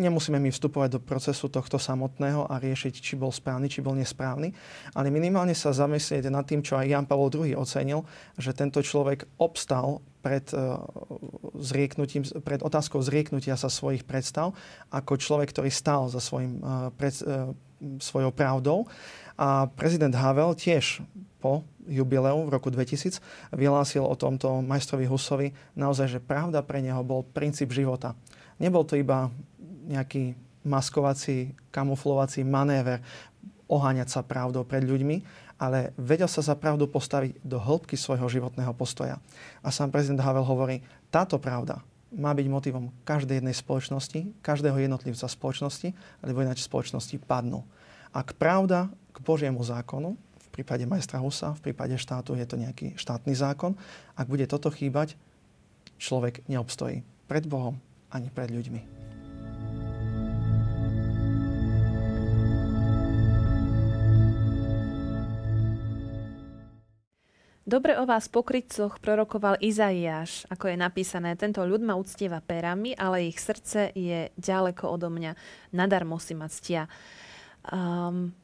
nemusíme 0.01 0.41
my 0.41 0.51
vstupovať 0.51 0.99
do 0.99 1.01
procesu 1.01 1.47
tohto 1.53 1.77
samotného 1.77 2.49
a 2.49 2.59
riešiť, 2.59 2.95
či 2.99 3.15
bol 3.15 3.31
správny, 3.31 3.71
či 3.71 3.85
bol 3.85 3.95
nesprávny, 3.95 4.51
ale 4.97 5.13
minimálne 5.13 5.55
sa 5.55 5.71
zamyslieť 5.71 6.33
nad 6.33 6.45
tým, 6.49 6.65
čo 6.65 6.81
aj 6.81 6.89
Jan 6.89 7.07
Pavol 7.07 7.31
II 7.31 7.55
ocenil, 7.57 8.03
že 8.41 8.57
tento 8.57 8.81
človek 8.81 9.29
obstal 9.39 10.03
pred, 10.21 10.45
zrieknutím, 11.57 12.23
pred 12.45 12.61
otázkou 12.61 13.01
zrieknutia 13.01 13.57
sa 13.57 13.73
svojich 13.73 14.05
predstav, 14.05 14.53
ako 14.93 15.17
človek, 15.17 15.51
ktorý 15.51 15.73
stál 15.73 16.07
za 16.13 16.21
svojim, 16.21 16.61
pred, 17.01 17.17
svojou 17.99 18.31
pravdou. 18.31 18.87
A 19.41 19.73
prezident 19.73 20.13
Havel 20.13 20.53
tiež 20.53 21.01
po 21.41 21.65
jubileu 21.89 22.45
v 22.45 22.53
roku 22.53 22.69
2000 22.69 23.19
vyhlásil 23.57 24.05
o 24.05 24.13
tomto 24.13 24.61
majstrovi 24.61 25.09
Husovi 25.09 25.49
naozaj, 25.73 26.21
že 26.21 26.21
pravda 26.21 26.61
pre 26.61 26.85
neho 26.85 27.01
bol 27.01 27.25
princíp 27.25 27.73
života. 27.73 28.13
Nebol 28.61 28.85
to 28.85 29.01
iba 29.01 29.33
nejaký 29.89 30.37
maskovací, 30.61 31.57
kamuflovací 31.73 32.45
manéver, 32.45 33.01
oháňať 33.71 34.09
sa 34.13 34.21
pravdou 34.21 34.67
pred 34.67 34.85
ľuďmi, 34.85 35.40
ale 35.61 35.93
vedel 36.01 36.25
sa 36.25 36.41
za 36.41 36.57
pravdu 36.57 36.89
postaviť 36.89 37.45
do 37.45 37.61
hĺbky 37.61 37.93
svojho 38.01 38.25
životného 38.33 38.73
postoja. 38.73 39.21
A 39.61 39.69
sám 39.69 39.93
prezident 39.93 40.25
Havel 40.25 40.49
hovorí, 40.49 40.81
táto 41.13 41.37
pravda 41.37 41.85
má 42.17 42.33
byť 42.33 42.47
motivom 42.49 42.89
každej 43.05 43.45
jednej 43.45 43.53
spoločnosti, 43.53 44.41
každého 44.41 44.81
jednotlivca 44.81 45.29
spoločnosti, 45.29 45.93
alebo 46.25 46.41
ináč 46.41 46.65
spoločnosti 46.65 47.21
padnú. 47.23 47.61
Ak 48.11 48.35
pravda 48.41 48.89
k 49.13 49.19
Božiemu 49.21 49.61
zákonu, 49.61 50.17
v 50.17 50.49
prípade 50.49 50.89
majstra 50.89 51.21
Husa, 51.21 51.55
v 51.61 51.71
prípade 51.71 51.95
štátu 52.01 52.35
je 52.35 52.49
to 52.49 52.59
nejaký 52.59 52.97
štátny 52.99 53.37
zákon, 53.37 53.77
ak 54.17 54.27
bude 54.27 54.49
toto 54.49 54.73
chýbať, 54.73 55.15
človek 56.01 56.43
neobstojí 56.49 57.05
pred 57.29 57.45
Bohom 57.47 57.79
ani 58.11 58.33
pred 58.33 58.51
ľuďmi. 58.51 59.10
Dobre 67.71 67.95
o 67.95 68.03
vás 68.03 68.27
pokrytcoch 68.27 68.99
prorokoval 68.99 69.55
Izaiáš, 69.63 70.43
ako 70.51 70.75
je 70.75 70.77
napísané, 70.77 71.39
tento 71.39 71.63
ľud 71.63 71.79
ma 71.87 71.95
uctieva 71.95 72.43
perami, 72.43 72.99
ale 72.99 73.31
ich 73.31 73.39
srdce 73.39 73.95
je 73.95 74.27
ďaleko 74.35 74.91
odo 74.91 75.07
mňa, 75.07 75.39
nadarmo 75.71 76.19
si 76.19 76.35
ma 76.35 76.51
ctia. 76.51 76.91
Um, 77.71 78.35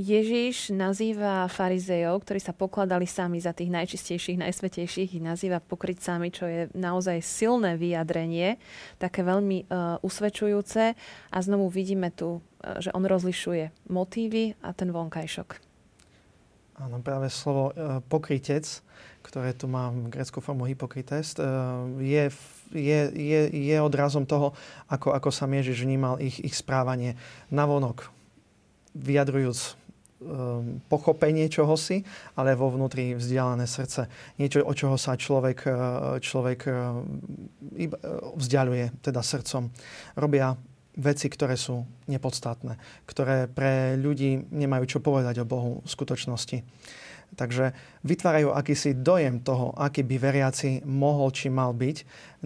Ježiš 0.00 0.72
nazýva 0.72 1.52
farizejov, 1.52 2.24
ktorí 2.24 2.40
sa 2.40 2.56
pokladali 2.56 3.04
sami 3.04 3.44
za 3.44 3.52
tých 3.52 3.68
najčistejších, 3.68 4.40
najsvetejších, 4.40 5.20
ich 5.20 5.24
nazýva 5.24 5.60
pokrytcami, 5.60 6.32
čo 6.32 6.48
je 6.48 6.72
naozaj 6.72 7.20
silné 7.20 7.76
vyjadrenie, 7.76 8.56
také 8.96 9.20
veľmi 9.20 9.68
uh, 9.68 10.00
usvedčujúce. 10.00 10.96
A 11.28 11.38
znovu 11.44 11.68
vidíme 11.68 12.08
tu, 12.08 12.40
uh, 12.40 12.80
že 12.80 12.88
on 12.96 13.04
rozlišuje 13.04 13.92
motívy 13.92 14.56
a 14.64 14.72
ten 14.72 14.96
vonkajšok. 14.96 15.65
Áno, 16.76 17.00
práve 17.00 17.32
slovo 17.32 17.72
uh, 17.72 18.04
pokrytec, 18.04 18.84
ktoré 19.24 19.56
tu 19.56 19.64
má 19.64 19.88
v 19.88 20.12
greckou 20.12 20.44
formu 20.44 20.68
hypokrites, 20.68 21.32
uh, 21.40 21.88
je, 21.96 22.28
je, 22.76 23.00
je, 23.16 23.40
je 23.48 23.76
odrazom 23.80 24.28
toho, 24.28 24.52
ako, 24.84 25.16
ako 25.16 25.32
sa 25.32 25.48
Ježiš 25.48 25.88
vnímal 25.88 26.20
ich, 26.20 26.36
ich 26.44 26.52
správanie 26.52 27.16
navonok, 27.48 28.12
vyjadrujúc 28.92 29.72
um, 30.20 30.76
pochopenie 30.92 31.48
čohosi, 31.48 32.04
ale 32.36 32.52
vo 32.52 32.68
vnútri 32.68 33.16
vzdialené 33.16 33.64
srdce. 33.64 34.12
Niečo, 34.36 34.60
od 34.60 34.76
čoho 34.76 35.00
sa 35.00 35.16
človek, 35.16 35.58
uh, 35.64 35.76
človek 36.20 36.60
vzdialuje, 38.36 39.00
teda 39.00 39.24
srdcom. 39.24 39.72
Robia 40.20 40.52
veci, 40.96 41.26
ktoré 41.28 41.54
sú 41.60 41.84
nepodstatné, 42.08 42.80
ktoré 43.04 43.46
pre 43.46 44.00
ľudí 44.00 44.48
nemajú 44.48 44.96
čo 44.96 44.98
povedať 45.04 45.44
o 45.44 45.48
Bohu 45.48 45.84
v 45.84 45.88
skutočnosti. 45.88 46.64
Takže 47.36 47.74
vytvárajú 48.06 48.54
akýsi 48.54 48.96
dojem 48.96 49.42
toho, 49.42 49.74
aký 49.76 50.06
by 50.06 50.16
veriaci 50.16 50.86
mohol 50.86 51.34
či 51.34 51.52
mal 51.52 51.74
byť. 51.76 51.96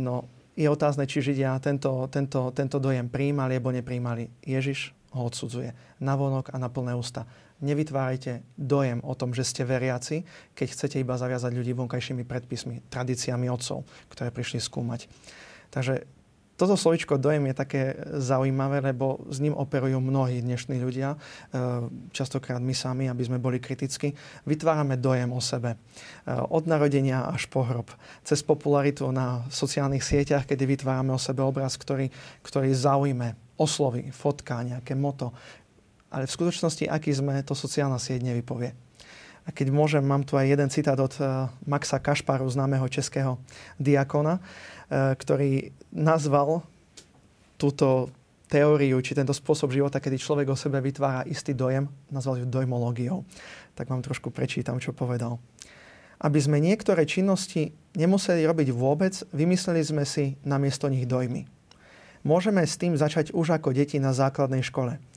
No 0.01 0.27
je 0.59 0.67
otázne, 0.67 1.07
či 1.07 1.23
Židia 1.23 1.55
tento, 1.63 2.09
tento, 2.11 2.51
tento 2.51 2.77
dojem 2.83 3.07
príjmali 3.07 3.61
alebo 3.61 3.71
nepríjmali. 3.71 4.29
Ježiš 4.43 4.97
ho 5.15 5.27
odsudzuje 5.27 5.73
navonok 6.03 6.51
a 6.51 6.57
na 6.59 6.67
plné 6.73 6.97
ústa 6.97 7.29
nevytvárajte 7.61 8.41
dojem 8.57 9.05
o 9.05 9.13
tom, 9.15 9.37
že 9.37 9.45
ste 9.45 9.63
veriaci, 9.69 10.25
keď 10.57 10.67
chcete 10.73 10.97
iba 10.97 11.21
zaviazať 11.21 11.53
ľudí 11.53 11.77
vonkajšími 11.77 12.25
predpismi, 12.25 12.89
tradíciami 12.89 13.47
otcov, 13.53 13.85
ktoré 14.09 14.33
prišli 14.33 14.59
skúmať. 14.59 15.07
Takže 15.71 16.09
toto 16.61 16.77
slovičko 16.77 17.17
dojem 17.17 17.49
je 17.49 17.55
také 17.57 17.83
zaujímavé, 18.21 18.85
lebo 18.85 19.25
s 19.33 19.41
ním 19.41 19.57
operujú 19.57 19.97
mnohí 19.97 20.45
dnešní 20.45 20.77
ľudia, 20.77 21.17
e, 21.17 21.19
častokrát 22.13 22.61
my 22.61 22.77
sami, 22.77 23.09
aby 23.09 23.25
sme 23.25 23.41
boli 23.41 23.57
kriticky. 23.57 24.13
Vytvárame 24.45 25.01
dojem 25.01 25.33
o 25.33 25.41
sebe. 25.41 25.81
E, 26.29 26.37
od 26.37 26.69
narodenia 26.69 27.25
až 27.33 27.49
po 27.49 27.65
hrob. 27.65 27.89
Cez 28.21 28.45
popularitu 28.45 29.09
na 29.09 29.49
sociálnych 29.49 30.05
sieťach, 30.05 30.45
kedy 30.45 30.77
vytvárame 30.77 31.17
o 31.17 31.21
sebe 31.23 31.41
obraz, 31.41 31.81
ktorý, 31.81 32.13
ktorý 32.45 32.77
zaujme, 32.77 33.41
oslovy, 33.57 34.13
fotka, 34.13 34.61
nejaké 34.61 34.93
moto, 34.93 35.33
ale 36.13 36.29
v 36.29 36.35
skutočnosti, 36.37 36.85
aký 36.93 37.17
sme, 37.17 37.41
to 37.41 37.57
sociálna 37.57 37.97
sieť 37.97 38.21
nevypovie. 38.21 38.77
A 39.49 39.57
keď 39.57 39.73
môžem, 39.73 40.05
mám 40.05 40.21
tu 40.27 40.37
aj 40.37 40.47
jeden 40.47 40.69
citát 40.69 41.01
od 41.01 41.17
uh, 41.17 41.49
Maxa 41.65 41.97
Kašparu, 41.97 42.45
známeho 42.53 42.85
českého 42.93 43.41
diakona, 43.81 44.37
ktorý 44.91 45.71
nazval 45.95 46.67
túto 47.55 48.11
teóriu, 48.51 48.99
či 48.99 49.15
tento 49.15 49.31
spôsob 49.31 49.71
života, 49.71 50.03
kedy 50.03 50.19
človek 50.19 50.51
o 50.51 50.59
sebe 50.59 50.83
vytvára 50.83 51.23
istý 51.31 51.55
dojem, 51.55 51.87
nazval 52.11 52.43
ju 52.43 52.47
dojmológiou. 52.51 53.23
Tak 53.79 53.87
vám 53.87 54.03
trošku 54.03 54.35
prečítam, 54.35 54.83
čo 54.83 54.91
povedal. 54.91 55.39
Aby 56.21 56.43
sme 56.43 56.59
niektoré 56.59 57.07
činnosti 57.07 57.71
nemuseli 57.95 58.43
robiť 58.45 58.69
vôbec, 58.75 59.15
vymysleli 59.31 59.83
sme 59.87 60.03
si 60.03 60.35
namiesto 60.43 60.91
nich 60.91 61.07
dojmy. 61.07 61.47
Môžeme 62.27 62.67
s 62.67 62.77
tým 62.77 62.99
začať 62.99 63.33
už 63.33 63.57
ako 63.57 63.73
deti 63.73 63.97
na 64.03 64.11
základnej 64.13 64.67
škole– 64.67 64.99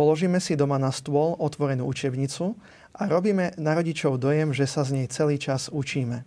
Položíme 0.00 0.40
si 0.40 0.56
doma 0.56 0.80
na 0.80 0.94
stôl 0.94 1.36
otvorenú 1.36 1.84
učebnicu 1.84 2.56
a 2.96 3.02
robíme 3.04 3.52
na 3.60 3.76
rodičov 3.76 4.16
dojem, 4.16 4.54
že 4.56 4.64
sa 4.64 4.80
z 4.80 4.96
nej 4.96 5.06
celý 5.12 5.36
čas 5.36 5.68
učíme. 5.68 6.24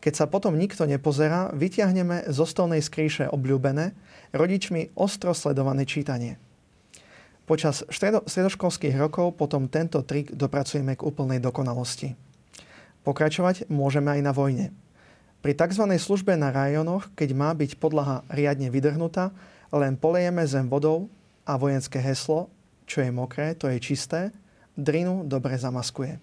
Keď 0.00 0.12
sa 0.14 0.26
potom 0.30 0.54
nikto 0.54 0.86
nepozerá, 0.86 1.50
vyťahneme 1.56 2.30
zo 2.30 2.44
stolnej 2.46 2.84
skríše 2.84 3.26
obľúbené, 3.32 3.96
rodičmi 4.36 4.94
ostro 4.94 5.32
sledované 5.32 5.88
čítanie. 5.88 6.38
Počas 7.46 7.86
stredo- 7.90 8.26
stredoškolských 8.26 8.94
rokov 8.98 9.38
potom 9.38 9.70
tento 9.70 10.02
trik 10.02 10.34
dopracujeme 10.34 10.98
k 10.98 11.06
úplnej 11.06 11.38
dokonalosti. 11.38 12.18
Pokračovať 13.06 13.70
môžeme 13.70 14.18
aj 14.18 14.20
na 14.22 14.32
vojne. 14.34 14.74
Pri 15.40 15.54
tzv. 15.54 15.86
službe 15.86 16.34
na 16.34 16.50
rajonoch, 16.50 17.06
keď 17.14 17.30
má 17.38 17.54
byť 17.54 17.78
podlaha 17.78 18.26
riadne 18.26 18.66
vydrhnutá, 18.66 19.30
len 19.70 19.94
polejeme 19.94 20.42
zem 20.42 20.66
vodou 20.66 21.06
a 21.46 21.54
vojenské 21.54 22.02
heslo 22.02 22.50
čo 22.86 23.02
je 23.02 23.10
mokré, 23.10 23.58
to 23.58 23.66
je 23.66 23.82
čisté, 23.82 24.30
drinu 24.78 25.26
dobre 25.26 25.58
zamaskuje. 25.58 26.22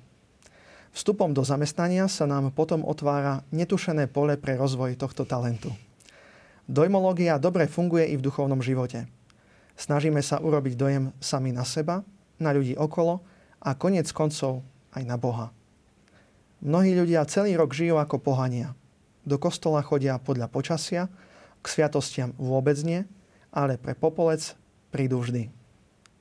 Vstupom 0.94 1.34
do 1.34 1.42
zamestnania 1.42 2.06
sa 2.06 2.30
nám 2.30 2.54
potom 2.54 2.86
otvára 2.86 3.42
netušené 3.50 4.06
pole 4.06 4.38
pre 4.38 4.54
rozvoj 4.54 4.94
tohto 4.94 5.26
talentu. 5.26 5.74
Dojmológia 6.70 7.42
dobre 7.42 7.66
funguje 7.66 8.14
i 8.14 8.16
v 8.16 8.22
duchovnom 8.22 8.62
živote. 8.62 9.10
Snažíme 9.74 10.22
sa 10.22 10.38
urobiť 10.38 10.78
dojem 10.78 11.10
sami 11.18 11.50
na 11.50 11.66
seba, 11.66 12.06
na 12.38 12.54
ľudí 12.54 12.78
okolo 12.78 13.26
a 13.58 13.74
konec 13.74 14.06
koncov 14.14 14.62
aj 14.94 15.04
na 15.04 15.18
Boha. 15.18 15.50
Mnohí 16.62 16.94
ľudia 16.94 17.26
celý 17.26 17.58
rok 17.58 17.74
žijú 17.74 17.98
ako 17.98 18.22
pohania. 18.22 18.78
Do 19.26 19.42
kostola 19.42 19.82
chodia 19.82 20.22
podľa 20.22 20.46
počasia, 20.46 21.10
k 21.60 21.66
sviatostiam 21.68 22.38
vôbec 22.38 22.78
nie, 22.86 23.02
ale 23.50 23.82
pre 23.82 23.98
popolec 23.98 24.54
prídu 24.94 25.26
vždy. 25.26 25.50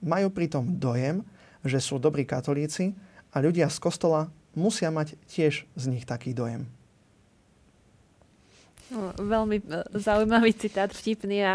Majú 0.00 0.33
pritom 0.33 0.64
dojem, 0.81 1.21
že 1.61 1.76
sú 1.79 2.00
dobrí 2.00 2.25
katolíci 2.25 2.97
a 3.31 3.38
ľudia 3.38 3.69
z 3.69 3.79
kostola 3.79 4.33
musia 4.55 4.93
mať 4.93 5.17
tiež 5.29 5.65
z 5.65 5.85
nich 5.89 6.05
taký 6.05 6.37
dojem. 6.37 6.69
No, 8.93 9.17
veľmi 9.17 9.65
e, 9.65 9.65
zaujímavý 9.97 10.53
citát, 10.53 10.93
vtipný 10.93 11.41
a 11.41 11.53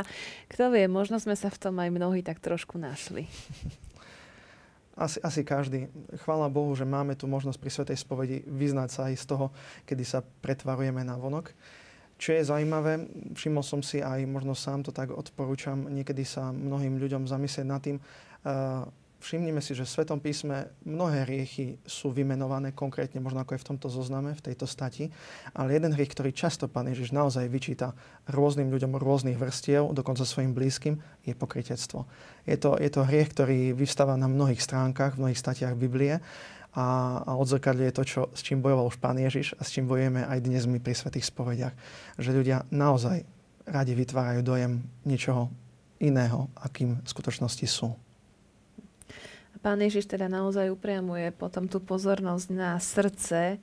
kto 0.49 0.73
vie, 0.73 0.89
možno 0.89 1.21
sme 1.21 1.37
sa 1.37 1.53
v 1.53 1.61
tom 1.61 1.77
aj 1.77 1.93
mnohí 1.93 2.25
tak 2.25 2.41
trošku 2.41 2.81
našli. 2.81 3.29
Asi, 4.97 5.21
asi 5.21 5.45
každý. 5.45 5.93
Chvála 6.25 6.49
Bohu, 6.49 6.73
že 6.73 6.81
máme 6.81 7.13
tu 7.13 7.29
možnosť 7.29 7.61
pri 7.61 7.69
Svetej 7.69 8.01
spovedi 8.01 8.41
vyznať 8.49 8.89
sa 8.89 9.01
aj 9.13 9.15
z 9.21 9.25
toho, 9.29 9.53
kedy 9.85 10.01
sa 10.01 10.25
pretvarujeme 10.25 11.05
na 11.05 11.13
vonok. 11.13 11.53
Čo 12.17 12.33
je 12.33 12.41
zaujímavé, 12.41 13.05
všimol 13.37 13.61
som 13.61 13.85
si 13.85 14.01
aj, 14.01 14.25
možno 14.25 14.57
sám 14.57 14.81
to 14.81 14.89
tak 14.89 15.13
odporúčam, 15.13 15.85
niekedy 15.85 16.25
sa 16.25 16.49
mnohým 16.49 16.97
ľuďom 16.97 17.29
zamyslieť 17.29 17.67
nad 17.69 17.77
tým, 17.77 18.01
Všimnime 19.17 19.65
si, 19.65 19.73
že 19.73 19.81
v 19.81 19.93
Svetom 19.97 20.21
písme 20.21 20.69
mnohé 20.85 21.25
hriechy 21.25 21.81
sú 21.89 22.13
vymenované 22.13 22.69
konkrétne, 22.69 23.17
možno 23.17 23.41
ako 23.41 23.57
je 23.57 23.63
v 23.65 23.69
tomto 23.73 23.87
zozname, 23.89 24.37
v 24.37 24.45
tejto 24.45 24.69
stati, 24.69 25.09
ale 25.57 25.73
jeden 25.73 25.89
hriech, 25.97 26.13
ktorý 26.13 26.29
často 26.29 26.69
Pán 26.69 26.85
Ježiš 26.85 27.09
naozaj 27.17 27.49
vyčíta 27.49 27.97
rôznym 28.29 28.69
ľuďom 28.69 28.93
rôznych 28.93 29.33
vrstiev, 29.41 29.89
dokonca 29.89 30.21
svojim 30.21 30.53
blízkym, 30.53 31.01
je 31.25 31.33
pokrytectvo. 31.33 32.05
Je 32.45 32.61
to, 32.61 32.77
je 32.77 32.89
to 32.93 33.09
hriech, 33.09 33.33
ktorý 33.33 33.73
vyvstáva 33.73 34.13
na 34.21 34.29
mnohých 34.29 34.61
stránkach, 34.61 35.17
v 35.17 35.25
mnohých 35.25 35.41
statiach 35.41 35.73
Biblie 35.73 36.21
a, 36.77 36.87
a 37.25 37.31
odzrkadľuje 37.41 37.91
to, 37.97 38.03
čo, 38.05 38.21
s 38.37 38.45
čím 38.45 38.61
bojoval 38.61 38.85
už 38.85 39.01
Pán 39.01 39.17
Ježiš 39.17 39.57
a 39.57 39.65
s 39.65 39.73
čím 39.73 39.89
bojujeme 39.89 40.29
aj 40.29 40.45
dnes 40.45 40.69
my 40.69 40.77
pri 40.77 40.93
Svetých 40.93 41.25
spovediach. 41.25 41.73
Že 42.21 42.37
ľudia 42.37 42.69
naozaj 42.69 43.25
radi 43.65 43.97
vytvárajú 43.97 44.45
dojem 44.45 44.85
niečoho 45.09 45.49
iného, 45.97 46.53
akým 46.53 47.01
v 47.01 47.07
skutočnosti 47.09 47.65
sú. 47.65 47.97
Pán 49.57 49.81
Ježiš 49.81 50.05
teda 50.07 50.29
naozaj 50.29 50.69
upriamuje 50.69 51.33
potom 51.33 51.65
tú 51.65 51.81
pozornosť 51.81 52.47
na 52.53 52.77
srdce, 52.77 53.57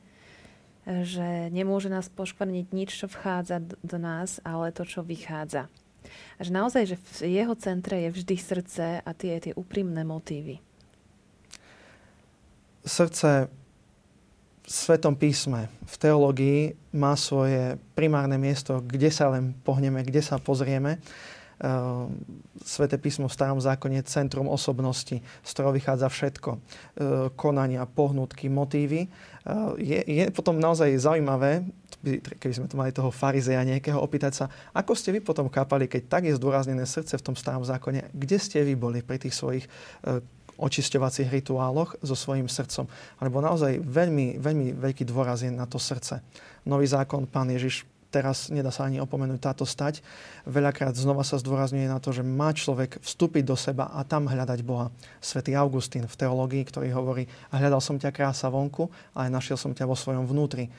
že 0.84 1.48
nemôže 1.48 1.88
nás 1.88 2.12
poškvrniť 2.12 2.66
nič, 2.74 2.90
čo 2.92 3.06
vchádza 3.08 3.64
do 3.80 3.96
nás, 3.96 4.42
ale 4.44 4.74
to, 4.74 4.84
čo 4.84 5.00
vychádza. 5.00 5.72
A 6.36 6.40
že 6.44 6.52
naozaj, 6.52 6.82
že 6.84 6.96
v 7.00 7.40
jeho 7.40 7.54
centre 7.56 7.96
je 8.04 8.10
vždy 8.12 8.36
srdce 8.36 8.84
a 9.00 9.10
tie, 9.16 9.40
tie 9.40 9.56
úprimné 9.56 10.04
motívy. 10.04 10.60
Srdce 12.84 13.48
v 14.64 14.68
Svetom 14.68 15.16
písme, 15.16 15.68
v 15.84 15.96
teológii 16.00 16.60
má 16.96 17.16
svoje 17.20 17.76
primárne 17.92 18.40
miesto, 18.40 18.80
kde 18.80 19.12
sa 19.12 19.28
len 19.32 19.52
pohneme, 19.60 20.00
kde 20.04 20.24
sa 20.24 20.40
pozrieme. 20.40 21.00
Ehm, 21.62 22.18
Sveté 22.64 22.96
písmo 22.96 23.28
v 23.28 23.36
starom 23.36 23.60
zákone 23.60 24.00
je 24.00 24.10
centrum 24.10 24.48
osobnosti, 24.48 25.20
z 25.20 25.50
ktorého 25.52 25.74
vychádza 25.74 26.08
všetko. 26.08 26.50
Ehm, 26.54 26.60
konania, 27.38 27.86
pohnutky, 27.86 28.50
motívy. 28.50 29.06
Ehm, 29.06 29.78
je, 29.78 30.00
je 30.02 30.24
potom 30.34 30.58
naozaj 30.58 30.96
zaujímavé, 30.98 31.66
keby 32.42 32.54
sme 32.54 32.66
tu 32.68 32.76
mali 32.76 32.92
toho 32.92 33.08
farizeja 33.08 33.64
nejakého, 33.64 33.96
opýtať 33.96 34.32
sa, 34.32 34.44
ako 34.76 34.92
ste 34.92 35.14
vy 35.14 35.20
potom 35.24 35.48
kápali, 35.48 35.88
keď 35.88 36.02
tak 36.10 36.22
je 36.28 36.36
zdôraznené 36.36 36.84
srdce 36.84 37.16
v 37.16 37.26
tom 37.32 37.36
starom 37.38 37.64
zákone, 37.64 38.12
kde 38.12 38.36
ste 38.36 38.60
vy 38.60 38.76
boli 38.76 39.00
pri 39.00 39.16
tých 39.16 39.32
svojich 39.32 39.64
očisťovacích 40.58 41.30
rituáloch 41.30 41.98
so 42.02 42.14
svojím 42.14 42.46
srdcom. 42.46 42.86
Alebo 43.18 43.42
naozaj 43.42 43.82
veľmi, 43.82 44.38
veľmi 44.38 44.78
veľký 44.78 45.04
dôraz 45.06 45.42
je 45.42 45.50
na 45.50 45.66
to 45.66 45.82
srdce. 45.82 46.22
Nový 46.64 46.86
zákon, 46.86 47.26
pán 47.26 47.50
Ježiš 47.50 47.84
teraz 48.14 48.54
nedá 48.54 48.70
sa 48.70 48.86
ani 48.86 49.02
opomenúť 49.02 49.42
táto 49.42 49.66
stať. 49.66 49.98
Veľakrát 50.46 50.94
znova 50.94 51.26
sa 51.26 51.42
zdôrazňuje 51.42 51.90
na 51.90 51.98
to, 51.98 52.14
že 52.14 52.22
má 52.22 52.54
človek 52.54 53.02
vstúpiť 53.02 53.42
do 53.42 53.58
seba 53.58 53.90
a 53.90 54.06
tam 54.06 54.30
hľadať 54.30 54.62
Boha. 54.62 54.94
Svetý 55.18 55.58
Augustín 55.58 56.06
v 56.06 56.14
teológii, 56.14 56.62
ktorý 56.62 56.94
hovorí, 56.94 57.26
a 57.50 57.58
hľadal 57.58 57.82
som 57.82 57.98
ťa 57.98 58.14
krása 58.14 58.46
vonku, 58.46 58.86
ale 59.18 59.34
našiel 59.34 59.58
som 59.58 59.74
ťa 59.74 59.90
vo 59.90 59.98
svojom 59.98 60.30
vnútri. 60.30 60.70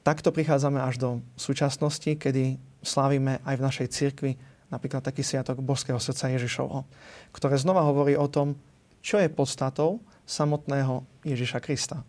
Takto 0.00 0.32
prichádzame 0.32 0.80
až 0.80 0.96
do 0.96 1.08
súčasnosti, 1.36 2.16
kedy 2.16 2.56
slávime 2.80 3.44
aj 3.44 3.54
v 3.60 3.64
našej 3.66 3.88
cirkvi 3.92 4.32
napríklad 4.70 5.02
taký 5.02 5.22
sviatok 5.22 5.62
Božského 5.62 5.98
srdca 5.98 6.30
Ježišovho, 6.30 6.86
ktoré 7.30 7.54
znova 7.58 7.86
hovorí 7.86 8.18
o 8.18 8.26
tom, 8.26 8.58
čo 9.02 9.22
je 9.22 9.30
podstatou 9.30 10.02
samotného 10.26 11.06
Ježiša 11.22 11.62
Krista. 11.62 12.02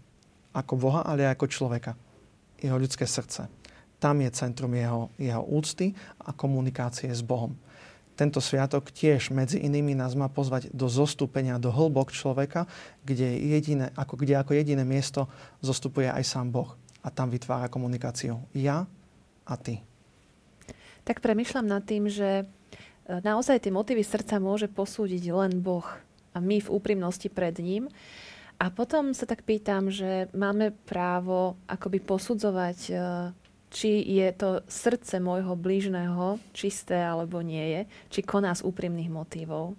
Ako 0.57 0.73
Boha, 0.73 1.05
ale 1.05 1.29
aj 1.29 1.37
ako 1.37 1.45
človeka. 1.53 1.93
Jeho 2.57 2.77
ľudské 2.81 3.05
srdce. 3.05 3.45
Tam 3.97 4.21
je 4.21 4.29
centrum 4.29 4.69
jeho, 4.73 5.09
jeho 5.17 5.41
úcty 5.41 5.97
a 6.21 6.29
komunikácie 6.33 7.09
s 7.09 7.25
Bohom. 7.25 7.57
Tento 8.17 8.41
sviatok 8.41 8.89
tiež 8.89 9.29
medzi 9.29 9.61
inými 9.61 9.93
nás 9.93 10.17
má 10.17 10.25
pozvať 10.25 10.73
do 10.73 10.89
zostúpenia 10.89 11.61
do 11.61 11.69
hĺbok 11.69 12.09
človeka, 12.09 12.65
kde, 13.05 13.29
jediné, 13.37 13.93
ako, 13.93 14.17
kde 14.17 14.41
ako 14.41 14.57
jediné 14.57 14.81
miesto 14.81 15.29
zostupuje 15.61 16.09
aj 16.09 16.25
sám 16.25 16.49
Boh. 16.49 16.73
A 17.05 17.13
tam 17.13 17.29
vytvára 17.29 17.69
komunikáciu 17.69 18.41
ja 18.57 18.89
a 19.45 19.53
ty. 19.53 19.85
Tak 21.05 21.21
premyšľam 21.21 21.69
nad 21.69 21.85
tým, 21.85 22.09
že 22.09 22.41
e, 22.41 22.45
naozaj 23.21 23.63
tie 23.63 23.71
motívy 23.71 24.01
srdca 24.01 24.41
môže 24.41 24.65
posúdiť 24.65 25.23
len 25.29 25.61
Boh 25.61 25.85
a 26.33 26.41
my 26.41 26.57
v 26.57 26.73
úprimnosti 26.73 27.29
pred 27.29 27.53
ním. 27.61 27.85
A 28.57 28.73
potom 28.73 29.13
sa 29.13 29.29
tak 29.29 29.45
pýtam, 29.45 29.93
že 29.93 30.25
máme 30.33 30.73
právo 30.89 31.53
akoby 31.69 32.01
posudzovať 32.01 32.79
e, 32.89 32.93
či 33.67 33.99
je 33.99 34.27
to 34.33 34.49
srdce 34.67 35.19
môjho 35.19 35.53
blížneho 35.59 36.39
čisté 36.55 36.97
alebo 36.97 37.43
nie 37.43 37.63
je, 37.63 37.81
či 38.09 38.19
koná 38.23 38.55
z 38.55 38.63
úprimných 38.63 39.11
motívov. 39.11 39.75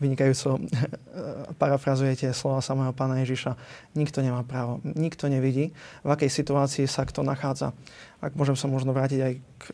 Vynikajúco 0.00 0.64
parafrazujete 1.60 2.32
slova 2.32 2.64
samého 2.64 2.96
pána 2.96 3.20
Ježiša. 3.20 3.52
Nikto 3.98 4.24
nemá 4.24 4.40
právo, 4.46 4.80
nikto 4.82 5.28
nevidí, 5.28 5.76
v 6.06 6.08
akej 6.08 6.30
situácii 6.32 6.88
sa 6.88 7.04
kto 7.04 7.20
nachádza 7.20 7.76
ak 8.20 8.36
môžem 8.36 8.52
sa 8.52 8.68
možno 8.68 8.92
vrátiť 8.92 9.20
aj 9.24 9.32
k 9.40 9.64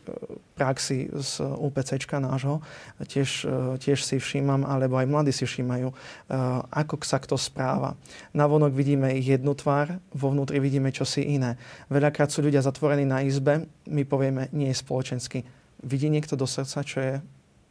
praxi 0.57 1.05
z 1.13 1.45
UPCčka 1.45 2.17
nášho, 2.17 2.65
tiež, 3.05 3.45
e, 3.45 3.77
tiež 3.77 4.01
si 4.01 4.17
všímam, 4.17 4.65
alebo 4.65 4.97
aj 4.97 5.05
mladí 5.05 5.29
si 5.29 5.45
všímajú, 5.45 5.93
e, 5.93 5.95
ako 6.73 7.05
sa 7.05 7.21
kto 7.21 7.37
správa. 7.37 7.93
Navonok 8.33 8.73
vidíme 8.73 9.13
jednu 9.21 9.53
tvár, 9.53 10.01
vo 10.09 10.33
vnútri 10.33 10.57
vidíme 10.57 10.89
čosi 10.89 11.21
iné. 11.37 11.61
Veľakrát 11.93 12.33
sú 12.33 12.41
ľudia 12.41 12.65
zatvorení 12.65 13.05
na 13.05 13.21
izbe, 13.21 13.69
my 13.85 14.01
povieme, 14.01 14.49
nie 14.49 14.73
je 14.73 14.81
spoločensky. 14.81 15.45
Vidí 15.85 16.09
niekto 16.09 16.33
do 16.33 16.49
srdca, 16.49 16.81
čo 16.81 16.97
je 16.97 17.13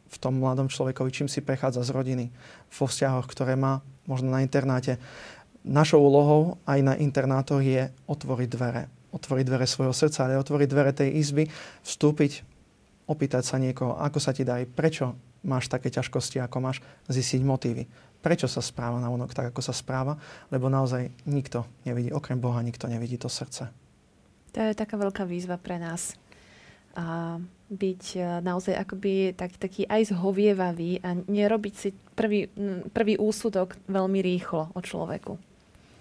v 0.07 0.17
tom 0.23 0.39
mladom 0.39 0.71
človekovi, 0.71 1.11
čím 1.11 1.27
si 1.27 1.43
prechádza 1.43 1.83
z 1.83 1.91
rodiny, 1.91 2.25
vo 2.71 2.87
vzťahoch, 2.87 3.27
ktoré 3.27 3.59
má, 3.59 3.83
možno 4.07 4.31
na 4.31 4.39
internáte. 4.39 4.95
Našou 5.67 5.99
úlohou 5.99 6.55
aj 6.63 6.79
na 6.79 6.95
internátoch 6.95 7.59
je 7.59 7.91
otvoriť 8.07 8.47
dvere 8.47 8.83
otvoriť 9.07 9.45
dvere 9.47 9.65
svojho 9.65 9.95
srdca, 9.95 10.27
ale 10.27 10.37
otvoriť 10.37 10.67
dvere 10.69 10.91
tej 10.93 11.09
izby, 11.17 11.49
vstúpiť, 11.81 12.43
opýtať 13.07 13.43
sa 13.47 13.55
niekoho, 13.57 13.95
ako 13.95 14.19
sa 14.19 14.35
ti 14.35 14.43
dá, 14.43 14.59
prečo 14.67 15.15
máš 15.47 15.71
také 15.71 15.87
ťažkosti, 15.87 16.43
ako 16.43 16.57
máš, 16.59 16.83
zistiť 17.07 17.41
motívy. 17.41 17.87
Prečo 18.19 18.51
sa 18.51 18.59
správa 18.59 18.99
na 18.99 19.07
onok 19.07 19.31
tak, 19.31 19.55
ako 19.55 19.63
sa 19.63 19.71
správa, 19.71 20.19
lebo 20.51 20.67
naozaj 20.67 21.07
nikto 21.23 21.63
nevidí, 21.87 22.11
okrem 22.11 22.37
Boha 22.37 22.59
nikto 22.59 22.91
nevidí 22.91 23.15
to 23.15 23.31
srdce. 23.31 23.71
To 24.51 24.59
je 24.59 24.75
taká 24.75 24.99
veľká 24.99 25.23
výzva 25.23 25.55
pre 25.55 25.79
nás. 25.79 26.17
A 26.97 27.37
byť 27.69 28.03
e, 28.17 28.19
naozaj 28.41 28.73
akoby 28.73 29.37
tak, 29.37 29.53
taký 29.61 29.85
aj 29.85 30.15
zhovievavý 30.15 30.97
a 31.05 31.13
nerobiť 31.13 31.73
si 31.77 31.93
prvý, 32.17 32.49
prvý 32.89 33.21
úsudok 33.21 33.77
veľmi 33.85 34.17
rýchlo 34.23 34.73
o 34.73 34.79
človeku. 34.81 35.37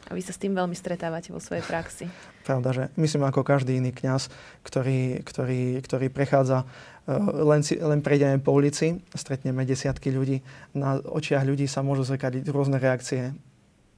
A 0.07 0.14
vy 0.14 0.23
sa 0.23 0.31
s 0.31 0.38
tým 0.38 0.55
veľmi 0.55 0.73
stretávate 0.79 1.35
vo 1.35 1.42
svojej 1.42 1.66
praxi. 1.66 2.07
Pravda, 2.47 2.71
že 2.71 2.85
myslím 2.95 3.27
ako 3.27 3.42
každý 3.42 3.83
iný 3.83 3.90
kňaz, 3.90 4.31
ktorý, 4.62 5.27
ktorý, 5.27 5.83
ktorý 5.83 6.07
prechádza, 6.14 6.62
len, 7.07 7.62
si, 7.62 7.79
len 7.79 8.03
prejdeme 8.03 8.42
po 8.42 8.55
ulici, 8.55 8.99
stretneme 9.14 9.62
desiatky 9.62 10.11
ľudí, 10.11 10.42
na 10.75 10.99
očiach 10.99 11.47
ľudí 11.47 11.71
sa 11.71 11.87
môžu 11.87 12.03
zrkadiť 12.03 12.51
rôzne 12.51 12.83
reakcie 12.83 13.31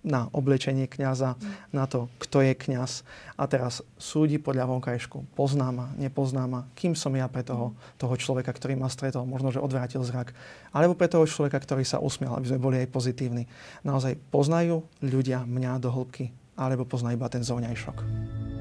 na 0.07 0.31
oblečenie 0.31 0.87
kňaza, 0.87 1.35
na 1.75 1.85
to, 1.91 2.07
kto 2.23 2.41
je 2.47 2.55
kňaz. 2.55 3.03
A 3.35 3.51
teraz 3.51 3.83
súdi 3.99 4.39
podľa 4.39 4.71
vonkajšku. 4.71 5.35
Pozná 5.35 5.75
ma, 5.75 5.91
nepozná. 5.99 6.47
Kým 6.79 6.95
som 6.95 7.11
ja 7.19 7.27
pre 7.27 7.43
toho, 7.43 7.75
toho 7.99 8.15
človeka, 8.15 8.55
ktorý 8.55 8.79
ma 8.79 8.87
stretol, 8.87 9.27
možno, 9.27 9.51
že 9.51 9.59
odvrátil 9.59 10.01
zrak. 10.07 10.33
Alebo 10.71 10.95
pre 10.95 11.11
toho 11.11 11.27
človeka, 11.27 11.59
ktorý 11.59 11.83
sa 11.83 11.99
usmiel, 11.99 12.31
aby 12.39 12.47
sme 12.47 12.63
boli 12.63 12.77
aj 12.79 12.95
pozitívni. 12.95 13.51
Naozaj 13.83 14.17
poznajú 14.31 14.87
ľudia 15.03 15.43
mňa 15.43 15.83
do 15.83 15.91
hĺbky, 15.91 16.31
alebo 16.55 16.87
poznajú 16.87 17.19
iba 17.19 17.29
ten 17.29 17.43
zovňajšok. 17.43 18.58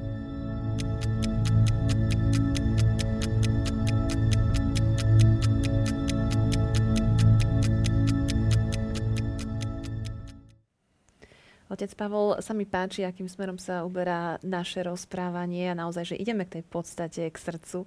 Otec 11.78 11.94
Pavol, 11.94 12.42
sa 12.42 12.58
mi 12.58 12.66
páči, 12.66 13.06
akým 13.06 13.30
smerom 13.30 13.54
sa 13.54 13.86
uberá 13.86 14.42
naše 14.42 14.82
rozprávanie 14.82 15.70
a 15.70 15.78
naozaj, 15.78 16.10
že 16.10 16.18
ideme 16.18 16.42
k 16.42 16.58
tej 16.58 16.64
podstate, 16.66 17.22
k 17.30 17.38
srdcu. 17.38 17.86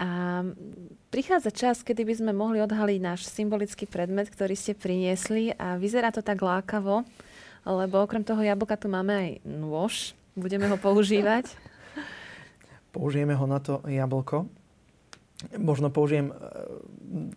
A 0.00 0.40
prichádza 1.12 1.52
čas, 1.52 1.84
kedy 1.84 2.00
by 2.00 2.14
sme 2.16 2.32
mohli 2.32 2.64
odhaliť 2.64 3.04
náš 3.04 3.28
symbolický 3.28 3.84
predmet, 3.84 4.32
ktorý 4.32 4.56
ste 4.56 4.72
priniesli 4.72 5.52
a 5.52 5.76
vyzerá 5.76 6.16
to 6.16 6.24
tak 6.24 6.40
lákavo, 6.40 7.04
lebo 7.68 8.00
okrem 8.00 8.24
toho 8.24 8.40
jablka 8.40 8.80
tu 8.80 8.88
máme 8.88 9.12
aj 9.12 9.30
nôž. 9.44 10.16
Budeme 10.32 10.64
ho 10.72 10.80
používať. 10.80 11.52
Použijeme 12.96 13.36
ho 13.36 13.44
na 13.44 13.60
to 13.60 13.84
jablko. 13.84 14.48
Možno 15.58 15.90
použijem, 15.90 16.30
e, 16.30 16.34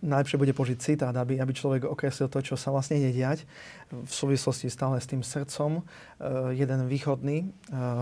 najlepšie 0.01 0.37
bude 0.39 0.53
použiť 0.53 0.77
citát, 0.79 1.15
aby, 1.15 1.41
aby 1.41 1.51
človek 1.53 1.85
okreslil 1.85 2.31
to, 2.31 2.39
čo 2.41 2.55
sa 2.55 2.71
vlastne 2.71 2.97
ide 2.97 3.13
diať. 3.13 3.43
V 3.91 4.11
súvislosti 4.11 4.71
stále 4.71 5.01
s 5.01 5.09
tým 5.09 5.21
srdcom, 5.21 5.79
e, 5.79 5.81
jeden 6.55 6.87
východný 6.87 7.37
e, 7.43 7.47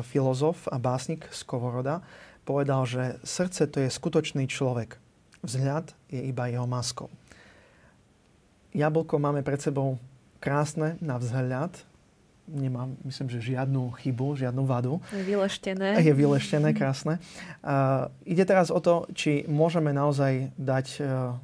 filozof 0.06 0.70
a 0.72 0.78
básnik 0.80 1.28
z 1.32 1.42
Kovoroda 1.44 2.06
povedal, 2.46 2.86
že 2.86 3.18
srdce 3.26 3.66
to 3.68 3.82
je 3.82 3.90
skutočný 3.90 4.46
človek. 4.46 5.02
Vzhľad 5.42 5.94
je 6.10 6.22
iba 6.26 6.50
jeho 6.50 6.70
maskou. 6.70 7.10
Jablko 8.76 9.18
máme 9.18 9.42
pred 9.42 9.62
sebou 9.62 9.98
krásne 10.44 11.00
na 11.02 11.18
vzhľad, 11.18 11.74
nemá, 12.48 12.90
myslím, 13.04 13.28
že 13.30 13.54
žiadnu 13.54 13.92
chybu, 14.02 14.38
žiadnu 14.38 14.64
vadu. 14.66 15.02
Je 15.12 15.26
vyleštené. 15.26 16.02
Je 16.02 16.14
vyleštené, 16.14 16.74
krásne. 16.78 17.18
Uh, 17.66 18.10
ide 18.26 18.46
teraz 18.46 18.70
o 18.70 18.80
to, 18.80 19.10
či 19.18 19.46
môžeme 19.50 19.90
naozaj 19.92 20.54
dať 20.56 20.88
uh, 21.02 21.36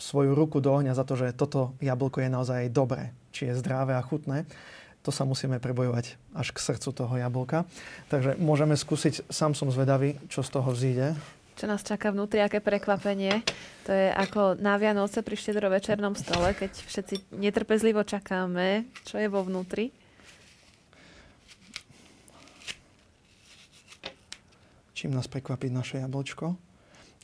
svoju 0.00 0.32
ruku 0.32 0.64
do 0.64 0.72
ohňa 0.72 0.96
za 0.96 1.04
to, 1.04 1.16
že 1.16 1.36
toto 1.36 1.76
jablko 1.80 2.24
je 2.24 2.30
naozaj 2.32 2.72
dobré, 2.72 3.12
či 3.32 3.52
je 3.52 3.58
zdravé 3.60 3.96
a 3.96 4.02
chutné. 4.04 4.48
to 5.00 5.08
sa 5.08 5.24
musíme 5.24 5.56
prebojovať 5.60 6.20
až 6.36 6.52
k 6.52 6.58
srdcu 6.60 6.88
toho 6.92 7.14
jablka. 7.16 7.64
Takže 8.12 8.36
môžeme 8.36 8.76
skúsiť, 8.76 9.32
sám 9.32 9.56
som 9.56 9.72
zvedavý, 9.72 10.20
čo 10.28 10.44
z 10.44 10.50
toho 10.52 10.68
vzíde. 10.72 11.16
Čo 11.56 11.68
nás 11.68 11.84
čaká 11.84 12.08
vnútri, 12.08 12.40
aké 12.40 12.60
prekvapenie. 12.60 13.44
To 13.84 13.92
je 13.92 14.08
ako 14.12 14.56
na 14.60 14.80
Vianoce 14.80 15.20
pri 15.20 15.36
štedrovečernom 15.36 16.16
stole, 16.16 16.56
keď 16.56 16.72
všetci 16.72 17.36
netrpezlivo 17.36 18.00
čakáme, 18.04 18.88
čo 19.04 19.20
je 19.20 19.28
vo 19.28 19.44
vnútri. 19.44 19.92
Čím 25.00 25.16
nás 25.16 25.24
prekvapí 25.24 25.72
naše 25.72 26.04
jablčko? 26.04 26.60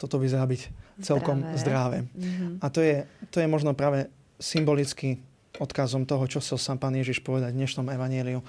Toto 0.00 0.16
vyzerá 0.16 0.48
byť 0.48 0.62
celkom 1.04 1.44
zdravé. 1.44 1.60
zdravé. 1.60 1.98
Mm-hmm. 2.08 2.52
A 2.64 2.66
to 2.72 2.80
je, 2.80 3.04
to 3.28 3.36
je 3.44 3.48
možno 3.48 3.76
práve 3.76 4.08
symbolicky 4.40 5.20
odkazom 5.60 6.08
toho, 6.08 6.24
čo 6.24 6.40
chcel 6.40 6.56
sám 6.56 6.80
pán 6.80 6.96
Ježiš 6.96 7.20
povedať 7.20 7.52
v 7.52 7.60
dnešnom 7.60 7.88
evanieliu 7.92 8.40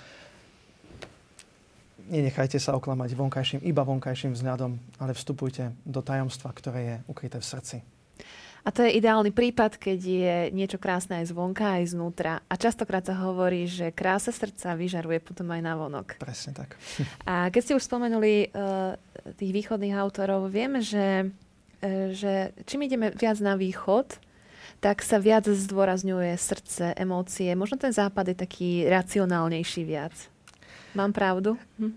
nenechajte 2.08 2.58
sa 2.58 2.76
oklamať 2.80 3.14
vonkajším, 3.14 3.62
iba 3.68 3.84
vonkajším 3.84 4.34
vzhľadom, 4.34 4.80
ale 5.00 5.12
vstupujte 5.12 5.76
do 5.84 6.00
tajomstva, 6.00 6.56
ktoré 6.56 6.80
je 6.80 6.96
ukryté 7.12 7.38
v 7.38 7.46
srdci. 7.46 7.78
A 8.68 8.70
to 8.76 8.84
je 8.84 9.00
ideálny 9.00 9.32
prípad, 9.32 9.80
keď 9.80 10.00
je 10.04 10.36
niečo 10.52 10.76
krásne 10.76 11.24
aj 11.24 11.32
zvonka, 11.32 11.80
aj 11.80 11.96
znútra. 11.96 12.44
A 12.52 12.60
častokrát 12.60 13.08
sa 13.08 13.16
hovorí, 13.16 13.64
že 13.64 13.96
krása 13.96 14.36
srdca 14.36 14.76
vyžaruje 14.76 15.24
potom 15.24 15.48
aj 15.56 15.62
na 15.64 15.80
vonok. 15.80 16.20
Presne 16.20 16.52
tak. 16.52 16.76
A 17.24 17.48
keď 17.48 17.62
ste 17.64 17.78
už 17.80 17.88
spomenuli 17.88 18.52
uh, 18.52 19.00
tých 19.40 19.56
východných 19.56 19.96
autorov, 19.96 20.52
vieme, 20.52 20.84
že, 20.84 21.32
uh, 21.32 22.12
že 22.12 22.52
čím 22.68 22.92
ideme 22.92 23.16
viac 23.16 23.40
na 23.40 23.56
východ, 23.56 24.20
tak 24.84 25.00
sa 25.00 25.18
viac 25.18 25.48
zdôrazňuje 25.48 26.36
srdce, 26.36 26.92
emócie. 27.00 27.56
Možno 27.56 27.80
ten 27.80 27.96
západ 27.96 28.36
je 28.36 28.38
taký 28.38 28.70
racionálnejší 28.92 29.88
viac. 29.88 30.14
Mám 30.92 31.16
pravdu? 31.16 31.56
Hm. 31.80 31.96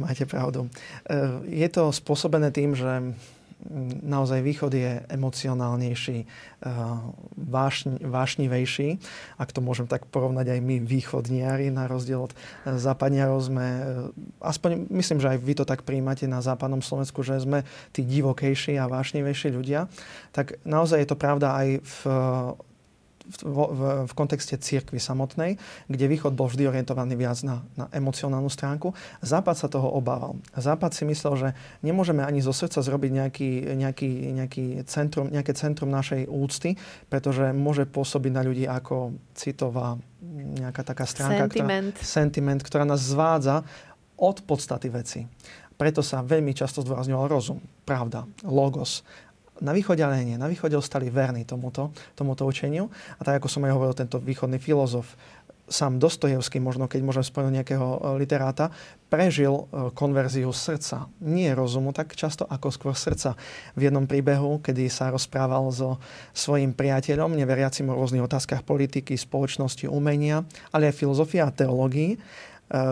Máte 0.00 0.24
pravdu. 0.24 0.68
E, 1.04 1.20
je 1.52 1.68
to 1.68 1.92
spôsobené 1.92 2.48
tým, 2.48 2.72
že 2.72 3.12
naozaj 4.02 4.42
východ 4.42 4.72
je 4.74 5.02
emocionálnejší, 5.06 6.18
e, 6.22 6.26
vášň, 7.38 8.02
vášnivejší. 8.02 8.88
Ak 9.38 9.54
to 9.54 9.62
môžem 9.62 9.86
tak 9.86 10.06
porovnať 10.10 10.58
aj 10.58 10.60
my 10.60 10.76
východniari, 10.82 11.70
na 11.70 11.86
rozdiel 11.86 12.26
od 12.26 12.32
západniarov 12.66 13.38
sme, 13.42 13.66
e, 13.66 13.82
aspoň 14.42 14.90
myslím, 14.90 15.18
že 15.22 15.30
aj 15.36 15.38
vy 15.38 15.54
to 15.58 15.64
tak 15.64 15.86
príjmate 15.86 16.26
na 16.26 16.42
západnom 16.42 16.82
Slovensku, 16.82 17.22
že 17.22 17.38
sme 17.38 17.62
tí 17.94 18.02
divokejší 18.02 18.76
a 18.78 18.90
vášnivejší 18.90 19.54
ľudia, 19.54 19.86
tak 20.34 20.58
naozaj 20.66 21.02
je 21.02 21.08
to 21.08 21.16
pravda 21.16 21.54
aj 21.54 21.68
v 21.82 21.96
v, 23.22 23.54
v, 23.54 23.80
v 24.08 24.12
kontexte 24.18 24.58
cirkvy 24.58 24.98
samotnej, 24.98 25.56
kde 25.86 26.04
východ 26.10 26.34
bol 26.34 26.50
vždy 26.50 26.66
orientovaný 26.68 27.14
viac 27.14 27.38
na, 27.46 27.62
na 27.78 27.86
emocionálnu 27.94 28.50
stránku. 28.50 28.92
Západ 29.22 29.56
sa 29.56 29.68
toho 29.70 29.88
obával. 29.90 30.38
Západ 30.54 30.92
si 30.92 31.06
myslel, 31.06 31.34
že 31.38 31.48
nemôžeme 31.86 32.22
ani 32.26 32.42
zo 32.42 32.50
srdca 32.50 32.82
zrobiť 32.82 33.10
nejaký, 33.10 33.50
nejaký, 33.78 34.10
nejaký 34.34 34.64
centrum, 34.90 35.30
nejaké 35.30 35.52
centrum 35.54 35.90
našej 35.90 36.26
úcty, 36.26 36.74
pretože 37.06 37.54
môže 37.54 37.86
pôsobiť 37.86 38.32
na 38.34 38.42
ľudí 38.42 38.64
ako 38.66 39.14
citová 39.32 39.96
nejaká 40.32 40.82
taká 40.86 41.04
stránka, 41.04 41.50
sentiment. 41.50 41.94
Ktorá, 41.94 42.06
sentiment, 42.06 42.60
ktorá 42.62 42.84
nás 42.86 43.02
zvádza 43.02 43.66
od 44.18 44.36
podstaty 44.46 44.88
veci. 44.88 45.26
Preto 45.74 45.98
sa 45.98 46.22
veľmi 46.22 46.54
často 46.54 46.84
zdôrazňoval 46.86 47.26
rozum, 47.26 47.58
pravda, 47.82 48.22
logos 48.46 49.02
na 49.62 49.70
východe 49.70 50.02
ale 50.02 50.26
nie. 50.26 50.34
Na 50.34 50.50
východe 50.50 50.74
ostali 50.74 51.08
verní 51.08 51.46
tomuto, 51.46 51.94
tomuto 52.18 52.42
učeniu. 52.42 52.90
A 53.16 53.22
tak 53.22 53.38
ako 53.38 53.48
som 53.48 53.62
aj 53.62 53.72
hovoril, 53.72 53.94
tento 53.94 54.18
východný 54.18 54.58
filozof, 54.58 55.14
sám 55.72 55.96
Dostojevský, 55.96 56.60
možno 56.60 56.84
keď 56.84 57.00
môžem 57.00 57.24
spomenúť 57.24 57.54
nejakého 57.62 57.86
e, 57.88 57.98
literáta, 58.20 58.68
prežil 59.08 59.64
e, 59.70 59.88
konverziu 59.96 60.52
srdca. 60.52 61.08
Nie 61.24 61.56
rozumu 61.56 61.96
tak 61.96 62.12
často, 62.12 62.44
ako 62.44 62.68
skôr 62.68 62.94
srdca. 62.94 63.38
V 63.78 63.88
jednom 63.88 64.04
príbehu, 64.04 64.60
kedy 64.60 64.92
sa 64.92 65.08
rozprával 65.08 65.72
so 65.72 65.96
svojim 66.36 66.76
priateľom, 66.76 67.32
neveriacim 67.32 67.88
o 67.88 67.96
rôznych 67.96 68.22
otázkach 68.22 68.66
politiky, 68.66 69.16
spoločnosti, 69.16 69.88
umenia, 69.88 70.44
ale 70.70 70.92
aj 70.92 71.00
filozofia 71.00 71.48
a 71.48 71.54
teológii, 71.54 72.14
e, 72.14 72.18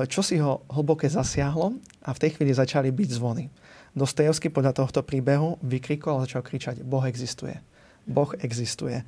čo 0.08 0.24
si 0.24 0.40
ho 0.40 0.64
hlboké 0.72 1.12
zasiahlo 1.12 1.76
a 2.06 2.10
v 2.16 2.20
tej 2.22 2.30
chvíli 2.40 2.56
začali 2.56 2.88
byť 2.88 3.08
zvony. 3.12 3.59
Dostojevský 3.90 4.54
podľa 4.54 4.76
tohto 4.76 5.02
príbehu 5.02 5.58
vykrikol 5.66 6.20
a 6.20 6.22
začal 6.26 6.46
kričať 6.46 6.86
Boh 6.86 7.02
existuje. 7.02 7.58
Boh 8.06 8.30
existuje. 8.38 9.02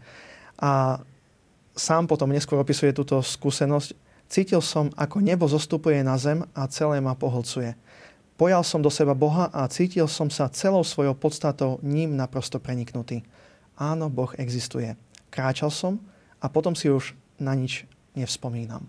A 0.59 0.99
sám 1.79 2.11
potom 2.11 2.35
neskôr 2.35 2.59
opisuje 2.59 2.91
túto 2.91 3.19
skúsenosť. 3.23 3.95
Cítil 4.27 4.65
som, 4.65 4.91
ako 4.99 5.23
nebo 5.23 5.47
zostupuje 5.47 6.03
na 6.03 6.19
zem 6.19 6.43
a 6.57 6.67
celé 6.67 6.99
ma 6.99 7.15
pohlcuje. 7.15 7.79
Pojal 8.35 8.65
som 8.67 8.83
do 8.83 8.91
seba 8.91 9.15
Boha 9.15 9.47
a 9.55 9.69
cítil 9.71 10.09
som 10.11 10.27
sa 10.33 10.51
celou 10.51 10.83
svojou 10.83 11.15
podstatou 11.15 11.79
ním 11.85 12.17
naprosto 12.19 12.59
preniknutý. 12.59 13.23
Áno, 13.79 14.11
Boh 14.11 14.35
existuje. 14.35 14.99
Kráčal 15.31 15.71
som 15.71 16.03
a 16.43 16.51
potom 16.51 16.75
si 16.75 16.91
už 16.91 17.15
na 17.39 17.55
nič 17.55 17.87
nevspomínam. 18.19 18.83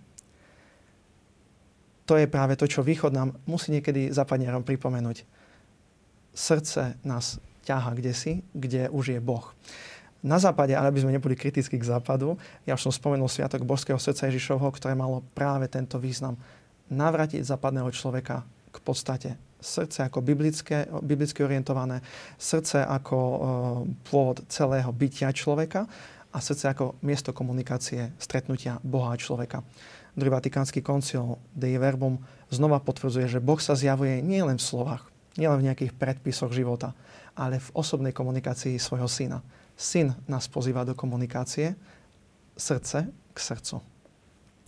To 2.09 2.19
je 2.19 2.27
práve 2.27 2.59
to, 2.59 2.67
čo 2.67 2.83
východ 2.83 3.15
nám 3.15 3.37
musí 3.47 3.71
niekedy 3.71 4.11
zapadnierom 4.11 4.65
pripomenúť 4.65 5.23
srdce 6.33 6.97
nás 7.05 7.39
ťaha 7.63 7.95
kde 7.95 8.13
si, 8.13 8.31
kde 8.51 8.91
už 8.91 9.15
je 9.15 9.19
Boh. 9.23 9.55
Na 10.23 10.39
západe, 10.39 10.71
ale 10.71 10.87
aby 10.87 11.03
sme 11.03 11.15
neboli 11.15 11.35
kritickí 11.35 11.75
k 11.75 11.89
západu, 11.89 12.39
ja 12.63 12.79
už 12.79 12.87
som 12.87 12.93
spomenul 12.95 13.27
Sviatok 13.27 13.67
Božského 13.67 13.99
srdca 13.99 14.31
Ježišovho, 14.31 14.71
ktoré 14.71 14.95
malo 14.95 15.19
práve 15.35 15.67
tento 15.67 15.99
význam. 15.99 16.39
Navratiť 16.87 17.43
západného 17.43 17.91
človeka 17.91 18.47
k 18.71 18.77
podstate. 18.79 19.29
Srdce 19.59 20.07
ako 20.07 20.23
biblické, 20.23 20.87
biblicky 21.03 21.43
orientované, 21.43 22.03
srdce 22.39 22.83
ako 22.83 23.17
e, 23.19 23.39
pôvod 24.07 24.43
celého 24.47 24.91
bytia 24.91 25.31
človeka 25.31 25.87
a 26.31 26.37
srdce 26.39 26.71
ako 26.71 26.99
miesto 27.03 27.35
komunikácie, 27.35 28.11
stretnutia 28.19 28.79
Boha 28.83 29.15
a 29.15 29.19
človeka. 29.19 29.63
Druhý 30.15 30.35
Vatikánsky 30.35 30.83
koncil 30.83 31.39
Dei 31.55 31.79
Verbum 31.79 32.19
znova 32.51 32.79
potvrdzuje, 32.79 33.39
že 33.39 33.43
Boh 33.43 33.59
sa 33.59 33.75
zjavuje 33.75 34.19
nielen 34.19 34.59
v 34.59 34.67
slovách, 34.67 35.12
nielen 35.37 35.61
v 35.61 35.67
nejakých 35.71 35.95
predpisoch 35.97 36.53
života, 36.53 36.93
ale 37.33 37.57
v 37.57 37.69
osobnej 37.73 38.13
komunikácii 38.13 38.77
svojho 38.77 39.09
syna. 39.09 39.41
Syn 39.73 40.13
nás 40.29 40.45
pozýva 40.45 40.85
do 40.85 40.93
komunikácie 40.93 41.73
srdce 42.53 43.09
k 43.33 43.37
srdcu. 43.37 43.81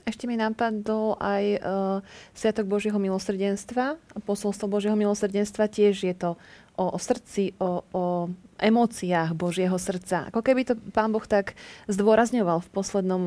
Ešte 0.06 0.30
mi 0.30 0.38
napadol 0.38 1.18
aj 1.18 1.44
uh, 1.58 1.98
Sviatok 2.38 2.70
Božieho 2.70 3.02
milosrdenstva. 3.02 3.98
Posolstvo 4.22 4.70
Božieho 4.70 4.94
milosrdenstva 4.94 5.66
tiež 5.66 6.06
je 6.06 6.14
to 6.14 6.38
o, 6.78 6.94
o 6.94 7.00
srdci, 7.02 7.58
o, 7.58 7.82
o 7.90 8.30
emóciách 8.62 9.34
Božieho 9.34 9.74
srdca. 9.82 10.30
Ako 10.30 10.46
keby 10.46 10.62
to 10.62 10.78
Pán 10.94 11.10
Boh 11.10 11.26
tak 11.26 11.58
zdôrazňoval 11.90 12.62
v 12.62 12.70
poslednom 12.70 13.24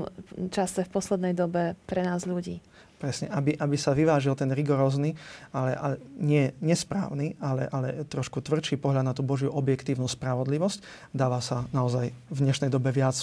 čase, 0.55 0.87
v 0.87 0.95
poslednej 0.95 1.35
dobe 1.35 1.75
pre 1.91 2.07
nás 2.07 2.31
ľudí. 2.31 2.63
Presne, 2.99 3.31
aby, 3.31 3.55
aby 3.55 3.77
sa 3.79 3.95
vyvážil 3.95 4.35
ten 4.35 4.51
rigorózny, 4.51 5.15
ale, 5.55 5.73
ale 5.79 5.95
nie 6.19 6.51
nesprávny, 6.59 7.39
ale, 7.39 7.71
ale 7.71 8.03
trošku 8.03 8.43
tvrdší 8.43 8.75
pohľad 8.75 9.07
na 9.07 9.15
tú 9.15 9.23
Božiu 9.23 9.55
objektívnu 9.55 10.11
spravodlivosť. 10.11 10.83
Dáva 11.15 11.39
sa 11.39 11.71
naozaj 11.71 12.11
v 12.11 12.39
dnešnej 12.43 12.75
dobe 12.75 12.91
viac 12.91 13.15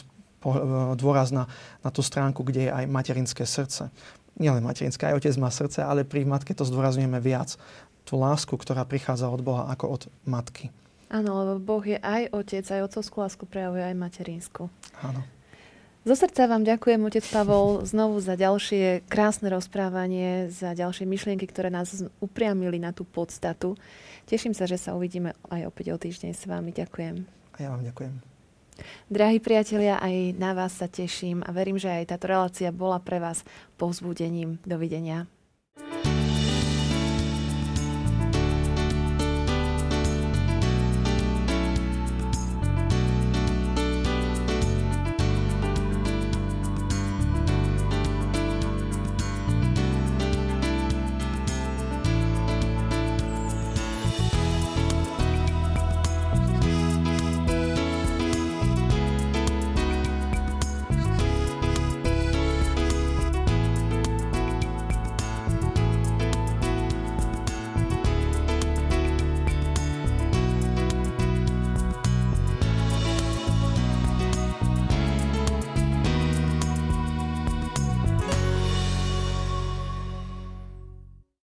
dôraz 0.96 1.36
na, 1.36 1.50
na 1.84 1.90
tú 1.92 2.00
stránku, 2.00 2.46
kde 2.48 2.70
je 2.70 2.72
aj 2.72 2.86
materinské 2.88 3.44
srdce. 3.44 3.92
Nielen 4.40 4.64
materinské, 4.64 5.12
aj 5.12 5.20
otec 5.20 5.36
má 5.40 5.52
srdce, 5.52 5.84
ale 5.84 6.08
pri 6.08 6.24
matke 6.24 6.56
to 6.56 6.68
zdôrazňujeme 6.68 7.20
viac. 7.20 7.60
Tú 8.08 8.16
lásku, 8.22 8.54
ktorá 8.54 8.86
prichádza 8.86 9.28
od 9.28 9.42
Boha 9.42 9.68
ako 9.72 9.86
od 9.92 10.02
matky. 10.24 10.70
Áno, 11.10 11.36
lebo 11.42 11.60
Boh 11.60 11.84
je 11.86 11.98
aj 12.02 12.34
otec, 12.34 12.66
aj 12.68 12.86
otcovskú 12.92 13.24
lásku 13.24 13.44
prejavuje 13.48 13.84
aj 13.84 13.96
materinskú. 13.98 14.70
Áno. 15.02 15.22
Zo 16.06 16.14
srdca 16.14 16.46
vám 16.46 16.62
ďakujem, 16.62 17.02
otec 17.02 17.26
Pavol, 17.34 17.82
znovu 17.82 18.22
za 18.22 18.38
ďalšie 18.38 19.10
krásne 19.10 19.50
rozprávanie, 19.50 20.54
za 20.54 20.78
ďalšie 20.78 21.02
myšlienky, 21.10 21.50
ktoré 21.50 21.74
nás 21.74 22.06
upriamili 22.22 22.78
na 22.78 22.94
tú 22.94 23.10
podstatu. 23.10 23.74
Teším 24.30 24.54
sa, 24.54 24.70
že 24.70 24.78
sa 24.78 24.94
uvidíme 24.94 25.34
aj 25.50 25.66
opäť 25.66 25.86
o 25.90 25.98
týždeň 25.98 26.38
s 26.38 26.46
vami. 26.46 26.70
Ďakujem. 26.78 27.26
A 27.26 27.58
ja 27.58 27.74
vám 27.74 27.82
ďakujem. 27.82 28.14
Drahí 29.10 29.42
priatelia, 29.42 29.98
aj 29.98 30.38
na 30.38 30.54
vás 30.54 30.78
sa 30.78 30.86
teším 30.86 31.42
a 31.42 31.50
verím, 31.50 31.82
že 31.82 31.90
aj 31.90 32.14
táto 32.14 32.30
relácia 32.30 32.70
bola 32.70 33.02
pre 33.02 33.18
vás 33.18 33.42
povzbudením. 33.74 34.62
Dovidenia. 34.62 35.26